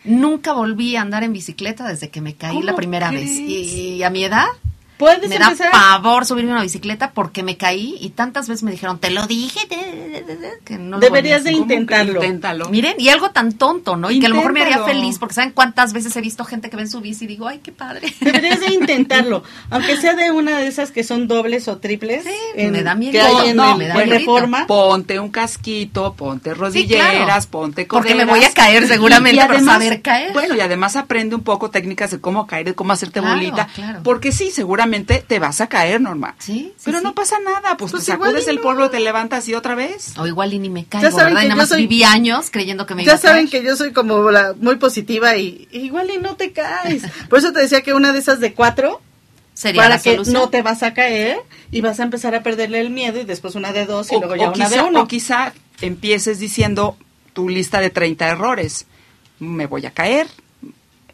[0.04, 3.30] Nunca volví a andar en bicicleta desde que me caí la primera vez.
[3.30, 4.46] y a mi edad
[5.28, 8.98] me da pavor subirme a una bicicleta porque me caí y tantas veces me dijeron,
[8.98, 9.60] te lo dije,
[10.64, 12.22] que no Deberías de intentarlo.
[12.22, 12.68] Inténtalo.
[12.68, 14.10] Miren, y algo tan tonto, ¿no?
[14.10, 16.70] Y que a lo mejor me haría feliz porque saben cuántas veces he visto gente
[16.70, 18.12] que ve en su bici y digo, ay, qué padre.
[18.20, 22.24] Deberías de intentarlo, aunque sea de una de esas que son dobles o triples.
[22.56, 23.12] me da miedo.
[23.12, 24.66] Que hay en, no, me da reforma.
[24.66, 30.32] Ponte un casquito, ponte rodilleras, ponte Porque me voy a caer seguramente y, saber caer.
[30.32, 33.68] Bueno, y además aprende un poco técnicas de cómo caer, de cómo hacerte bolita.
[34.02, 34.89] Porque sí, seguramente
[35.26, 36.34] te vas a caer, Norma.
[36.38, 36.72] Sí.
[36.84, 40.16] Pero no pasa nada, pues, pues te sacudes el polvo, te levantas y otra vez.
[40.18, 41.42] O igual y ni me caigo, ¿verdad?
[41.42, 43.22] Y nada más viví años creyendo que me iba a caer.
[43.22, 44.30] Ya saben que yo soy como
[44.60, 47.02] muy positiva y igual y no te caes.
[47.28, 49.00] Por eso te decía que una de esas de cuatro
[49.54, 51.38] Sería para que no te vas a caer
[51.70, 54.36] y vas a empezar a perderle el miedo y después una de dos y luego
[54.36, 55.02] ya una de uno.
[55.02, 56.96] O quizá empieces diciendo
[57.32, 58.86] tu lista de 30 errores.
[59.38, 60.28] Me voy a caer,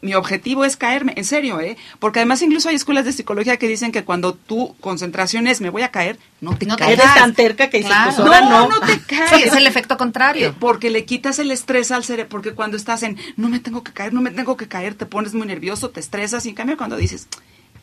[0.01, 1.77] mi objetivo es caerme, en serio, ¿eh?
[1.99, 5.69] Porque además incluso hay escuelas de psicología que dicen que cuando tu concentración es me
[5.69, 8.79] voy a caer, no te no Eres tan terca que dices, pues no, no, no
[8.81, 9.29] te caes.
[9.29, 10.49] Sí, es el efecto contrario.
[10.49, 13.83] Eh, porque le quitas el estrés al cerebro, porque cuando estás en no me tengo
[13.83, 16.55] que caer, no me tengo que caer, te pones muy nervioso, te estresas, y en
[16.55, 17.27] cambio cuando dices,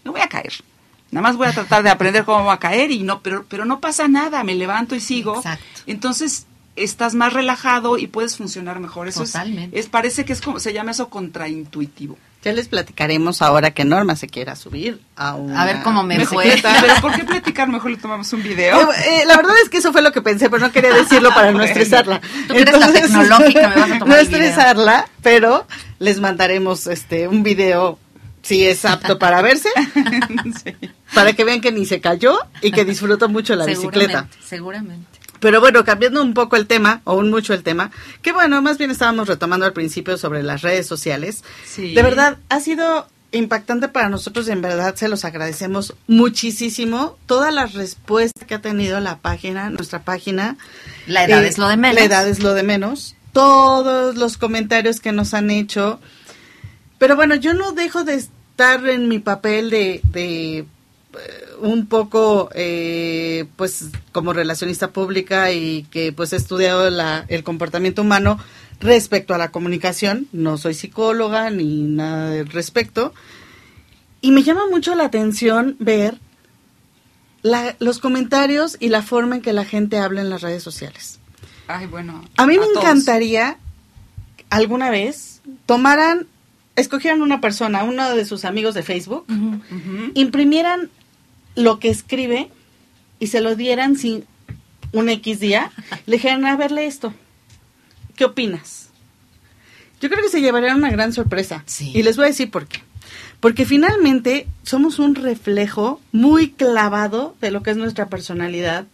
[0.04, 0.52] no voy a caer.
[1.10, 3.64] Nada más voy a tratar de aprender cómo va a caer y no, pero, pero
[3.64, 5.36] no pasa nada, me levanto y sigo.
[5.36, 5.64] Exacto.
[5.86, 6.46] Entonces,
[6.76, 9.08] estás más relajado y puedes funcionar mejor.
[9.08, 9.78] Eso Totalmente.
[9.78, 12.16] Es, parece que es como, se llama eso contraintuitivo.
[12.42, 16.26] Ya les platicaremos ahora que Norma se quiera subir a una A ver cómo me
[16.26, 16.44] fue.
[16.62, 17.68] Pero ¿por qué platicar?
[17.68, 18.92] Mejor le tomamos un video.
[18.92, 21.52] Eh, la verdad es que eso fue lo que pensé, pero no quería decirlo para
[21.52, 22.20] no estresarla.
[22.46, 25.66] Tú eres la tecnológica, me vas a tomar No estresarla, pero
[25.98, 27.98] les mandaremos este un video
[28.42, 29.70] si es apto para verse,
[31.14, 34.28] para que vean que ni se cayó y que disfrutó mucho la bicicleta.
[34.44, 35.23] Seguramente.
[35.44, 37.90] Pero bueno, cambiando un poco el tema, o un mucho el tema,
[38.22, 41.44] que bueno, más bien estábamos retomando al principio sobre las redes sociales.
[41.76, 47.52] De verdad, ha sido impactante para nosotros y en verdad se los agradecemos muchísimo todas
[47.52, 50.56] las respuestas que ha tenido la página, nuestra página.
[51.06, 51.96] La edad eh, es lo de menos.
[51.96, 53.14] La edad es lo de menos.
[53.34, 56.00] Todos los comentarios que nos han hecho.
[56.96, 60.64] pero bueno, yo no dejo de estar en mi papel de, de
[61.60, 68.02] un poco, eh, pues, como relacionista pública y que pues he estudiado la, el comportamiento
[68.02, 68.38] humano
[68.80, 70.28] respecto a la comunicación.
[70.32, 73.14] No soy psicóloga ni nada al respecto.
[74.20, 76.18] Y me llama mucho la atención ver
[77.78, 81.20] los comentarios y la forma en que la gente habla en las redes sociales.
[81.66, 82.24] Ay, bueno.
[82.36, 83.58] A mí me encantaría
[84.50, 86.26] alguna vez tomaran,
[86.76, 89.26] escogieran una persona, uno de sus amigos de Facebook,
[90.14, 90.90] imprimieran
[91.54, 92.50] lo que escribe
[93.18, 94.24] y se lo dieran sin
[94.92, 95.72] un X día,
[96.06, 97.12] le dijeran, a verle esto,
[98.16, 98.88] ¿qué opinas?
[100.00, 101.64] Yo creo que se llevarían una gran sorpresa.
[101.80, 102.82] Y les voy a decir por qué.
[103.40, 108.86] Porque finalmente somos un reflejo muy clavado de lo que es nuestra personalidad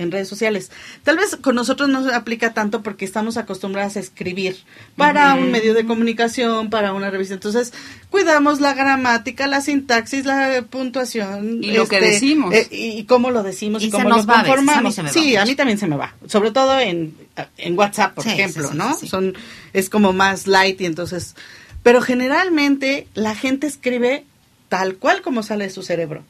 [0.00, 0.70] en redes sociales.
[1.04, 4.56] Tal vez con nosotros no se aplica tanto porque estamos acostumbradas a escribir
[4.96, 7.34] para un medio de comunicación, para una revista.
[7.34, 7.72] Entonces,
[8.08, 11.62] cuidamos la gramática, la sintaxis, la puntuación.
[11.62, 12.54] Y lo que este, decimos.
[12.54, 14.98] Eh, y cómo lo decimos y, cómo lo conformamos.
[15.12, 16.14] sí, a mí también se me va.
[16.26, 17.14] Sobre todo en,
[17.58, 18.96] en WhatsApp, por ejemplo, ¿no?
[18.96, 19.34] Son,
[19.72, 21.34] es como más light y entonces...
[21.82, 24.24] Pero generalmente la gente escribe
[24.68, 26.24] tal cual como sale de su cerebro.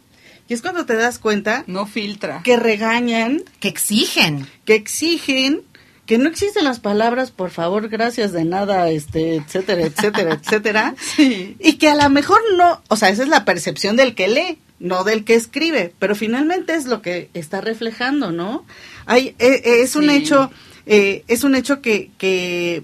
[0.51, 1.63] Y es cuando te das cuenta.
[1.69, 2.43] No filtra.
[2.43, 3.45] Que regañan.
[3.61, 4.49] Que exigen.
[4.65, 5.63] Que exigen.
[6.07, 10.95] Que no existen las palabras, por favor, gracias de nada, este, etcétera, etcétera, etcétera.
[11.61, 14.59] Y que a lo mejor no, o sea, esa es la percepción del que lee,
[14.81, 18.65] no del que escribe, pero finalmente es lo que está reflejando, ¿no?
[19.07, 20.51] Hay, eh, eh, es un hecho,
[20.85, 22.83] eh, es un hecho que, que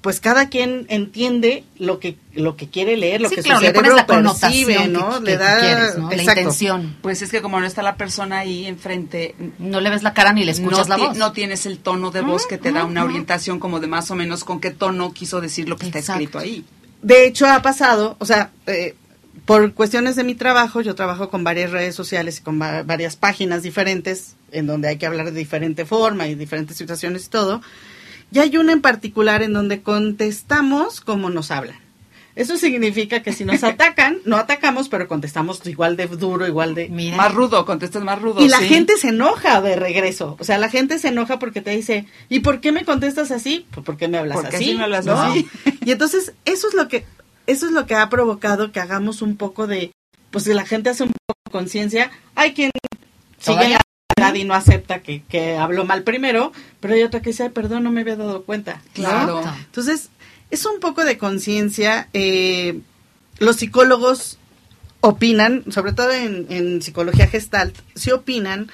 [0.00, 4.06] pues cada quien entiende lo que lo que quiere leer, lo que su cerebro la
[4.06, 5.20] percibe, ¿no?
[5.20, 6.96] le da la intención.
[7.02, 10.32] Pues es que como no está la persona ahí enfrente, no le ves la cara
[10.32, 11.18] ni le escuchas no la voz.
[11.18, 14.14] No tienes el tono de voz que te da una orientación como de más o
[14.14, 16.64] menos con qué tono quiso decir lo que está escrito ahí.
[17.02, 18.94] De hecho ha pasado, o sea, eh,
[19.44, 23.62] por cuestiones de mi trabajo, yo trabajo con varias redes sociales y con varias páginas
[23.62, 27.62] diferentes en donde hay que hablar de diferente forma y diferentes situaciones y todo.
[28.32, 31.78] Y hay una en particular en donde contestamos como nos hablan.
[32.36, 36.88] Eso significa que si nos atacan, no atacamos, pero contestamos igual de duro, igual de...
[36.88, 38.40] Más rudo, contestas más rudo.
[38.40, 40.36] Y la gente se enoja de regreso.
[40.38, 43.66] O sea, la gente se enoja porque te dice, ¿y por qué me contestas así?
[43.72, 44.74] Pues ¿por qué me hablas porque así?
[44.74, 45.48] me hablas así.
[45.84, 47.04] Y entonces, eso es lo que
[47.50, 49.92] eso es lo que ha provocado que hagamos un poco de,
[50.30, 52.70] pues si la gente hace un poco de conciencia, hay quien
[53.38, 53.76] sigue
[54.34, 57.90] y no acepta que, que habló mal primero, pero hay otra que dice, perdón, no
[57.90, 58.82] me había dado cuenta.
[58.92, 59.42] Claro.
[59.66, 60.10] Entonces,
[60.50, 62.08] es un poco de conciencia.
[62.12, 62.80] Eh,
[63.38, 64.38] los psicólogos
[65.00, 68.70] opinan, sobre todo en, psicología gestalt, sí opinan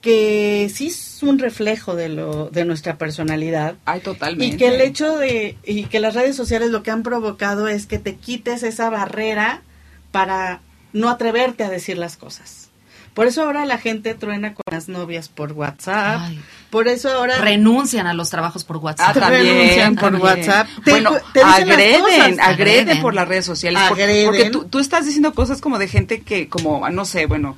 [0.00, 3.76] que sí es un reflejo de lo de nuestra personalidad.
[3.84, 4.56] Ay, totalmente.
[4.56, 7.86] Y que el hecho de y que las redes sociales lo que han provocado es
[7.86, 9.62] que te quites esa barrera
[10.10, 10.60] para
[10.92, 12.71] no atreverte a decir las cosas.
[13.14, 16.30] Por eso ahora la gente truena con las novias por WhatsApp.
[16.70, 19.16] por eso ahora renuncian a los trabajos por WhatsApp.
[19.20, 20.68] Ah, renuncian por WhatsApp.
[20.86, 21.12] bueno,
[21.44, 23.82] agreden, agreden por las redes sociales.
[23.88, 27.56] Porque, tú, tú estás diciendo cosas como de gente que, como, no sé, bueno,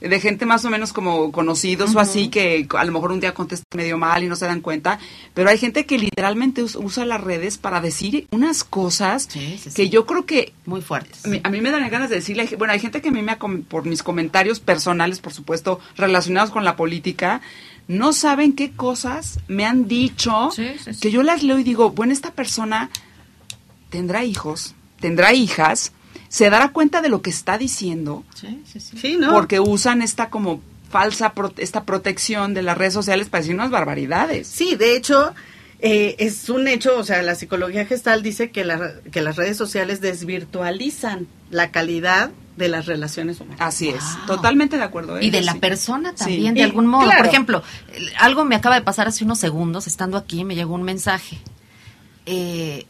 [0.00, 3.34] de gente más o menos como conocidos o así que a lo mejor un día
[3.34, 4.98] contesta medio mal y no se dan cuenta,
[5.32, 9.28] pero hay gente que literalmente usa las redes para decir unas cosas
[9.74, 11.24] que yo creo que muy fuertes.
[11.42, 13.38] A mí, me dan ganas de decirle, bueno, hay gente que a mí me ha,
[13.38, 17.40] por mis comentarios personales, por supuesto, relacionados con la política,
[17.88, 20.50] no saben qué cosas me han dicho
[21.00, 22.90] que yo las leo y digo, bueno, esta persona
[23.90, 25.92] tendrá hijos, tendrá hijas,
[26.34, 28.24] se dará cuenta de lo que está diciendo.
[28.34, 29.18] Sí, sí, sí.
[29.30, 30.60] Porque usan esta como
[30.90, 34.48] falsa, esta protección de las redes sociales para decir unas barbaridades.
[34.48, 35.32] Sí, de hecho,
[35.78, 38.66] eh, es un hecho, o sea, la psicología gestal dice que,
[39.12, 43.60] que las redes sociales desvirtualizan la calidad de las relaciones humanas.
[43.60, 45.20] Así es, totalmente de acuerdo.
[45.20, 47.08] Y de la persona también, de algún modo.
[47.16, 47.62] Por ejemplo,
[48.18, 51.38] algo me acaba de pasar hace unos segundos, estando aquí, me llegó un mensaje.
[52.26, 52.86] Eh,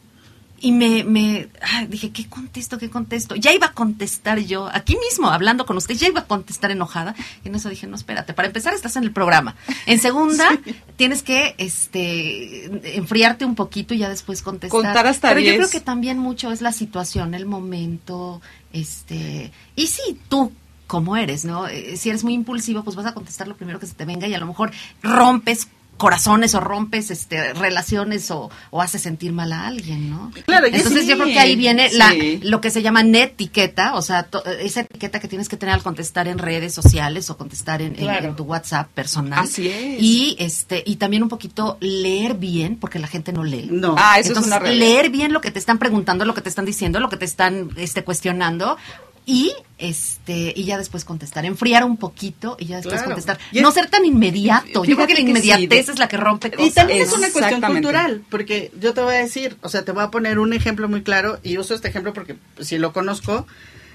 [0.65, 1.47] y me, me
[1.89, 2.79] dije, ¿qué contesto?
[2.79, 3.35] ¿Qué contesto?
[3.35, 7.13] Ya iba a contestar yo, aquí mismo, hablando con usted, ya iba a contestar enojada.
[7.43, 9.55] Y en eso dije, no, espérate, para empezar estás en el programa.
[9.85, 10.59] En segunda,
[10.95, 14.81] tienes que este enfriarte un poquito y ya después contestar.
[14.81, 18.41] Contar hasta Pero yo creo que también mucho es la situación, el momento,
[18.73, 19.51] este...
[19.75, 20.51] Y sí, tú
[20.87, 21.67] como eres, ¿no?
[21.67, 24.27] Eh, si eres muy impulsivo, pues vas a contestar lo primero que se te venga
[24.27, 24.71] y a lo mejor
[25.03, 30.31] rompes corazones o rompes este relaciones o, o haces sentir mal a alguien, ¿no?
[30.45, 34.27] Claro, entonces yo creo que ahí viene la lo que se llama netiqueta, o sea,
[34.59, 37.95] esa etiqueta que tienes que tener al contestar en redes sociales o contestar en,
[38.35, 39.39] tu WhatsApp personal.
[39.39, 40.01] Así es.
[40.01, 43.69] Y este y también un poquito leer bien, porque la gente no lee.
[43.71, 43.95] No.
[43.97, 46.65] Ah, eso es una leer bien lo que te están preguntando, lo que te están
[46.65, 48.77] diciendo, lo que te están este cuestionando
[49.25, 53.39] y este y ya después contestar, enfriar un poquito y ya después contestar.
[53.53, 54.83] no ser tan inmediato.
[54.85, 56.67] Yo creo que la inmediatez es la que rompe cosas.
[56.67, 59.91] Y también es una cuestión cultural, porque yo te voy a decir, o sea, te
[59.91, 63.47] voy a poner un ejemplo muy claro y uso este ejemplo porque si lo conozco.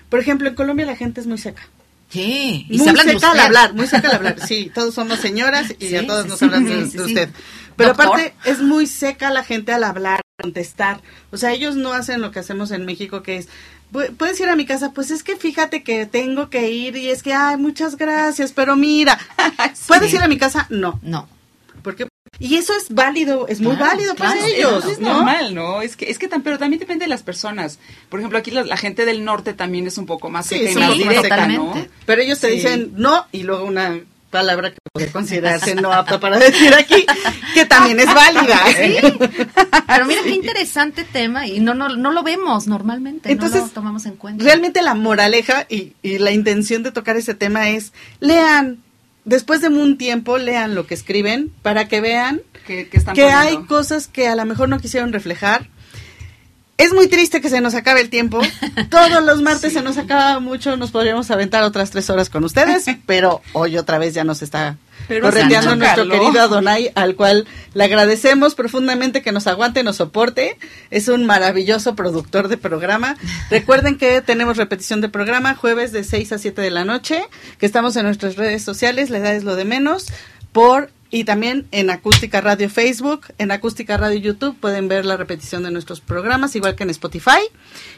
[0.08, 1.62] Por ejemplo, en Colombia la gente es muy seca.
[2.08, 4.36] Sí, y muy se seca al hablar, muy seca al hablar.
[4.46, 7.30] Sí, todos somos señoras y a todos nos hablan de, usted.
[7.76, 11.00] Pero aparte es muy seca la gente al hablar, contestar.
[11.30, 13.48] O sea, ellos no hacen lo que hacemos en México, que es,
[13.90, 17.22] puedes ir a mi casa, pues es que fíjate que tengo que ir y es
[17.22, 19.18] que, ay, muchas gracias, pero mira,
[19.88, 20.66] ¿puedes ir a mi casa?
[20.70, 21.00] No.
[21.02, 21.28] No.
[21.82, 22.06] Porque
[22.38, 24.84] y eso es válido, es muy válido para ellos.
[24.86, 25.82] Es, normal, ¿no?
[25.82, 27.78] Es que, es que pero también depende de las personas.
[28.08, 30.96] Por ejemplo, aquí la, gente del norte también es un poco más seca y más
[30.96, 31.74] directa, ¿no?
[32.06, 34.00] Pero ellos te dicen no y luego una
[34.30, 37.04] palabra que puede considerarse no apta para decir aquí,
[37.54, 38.60] que también es válida.
[38.70, 38.96] Sí.
[39.86, 43.72] Pero mira qué interesante tema y no, no, no lo vemos normalmente, Entonces, no lo
[43.72, 44.44] tomamos en cuenta.
[44.44, 48.78] Realmente la moraleja y, y la intención de tocar ese tema es, lean,
[49.24, 54.06] después de un tiempo, lean lo que escriben para que vean que, que hay cosas
[54.06, 55.68] que a lo mejor no quisieron reflejar
[56.80, 58.40] es muy triste que se nos acabe el tiempo.
[58.90, 60.78] Todos los martes se nos acaba mucho.
[60.78, 64.78] Nos podríamos aventar otras tres horas con ustedes, pero hoy otra vez ya nos está
[65.08, 70.56] correteando nuestro querido Adonai, al cual le agradecemos profundamente que nos aguante, nos soporte.
[70.90, 73.16] Es un maravilloso productor de programa.
[73.50, 77.22] Recuerden que tenemos repetición de programa jueves de 6 a 7 de la noche,
[77.58, 80.06] que estamos en nuestras redes sociales, la edad es lo de menos,
[80.52, 85.64] por y también en Acústica Radio Facebook, en Acústica Radio YouTube pueden ver la repetición
[85.64, 87.40] de nuestros programas, igual que en Spotify.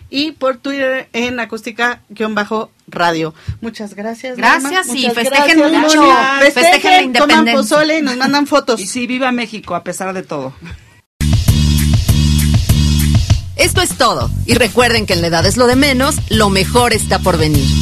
[0.09, 3.35] Y por Twitter en acústica-radio.
[3.61, 4.37] Muchas gracias.
[4.37, 6.05] Gracias y festejen mucho.
[6.41, 7.55] Festejen, la independencia.
[7.55, 8.81] pozole y nos mandan fotos.
[8.81, 10.55] Y sí, viva México a pesar de todo.
[13.57, 14.31] Esto es todo.
[14.47, 17.82] Y recuerden que en la edad es lo de menos, lo mejor está por venir.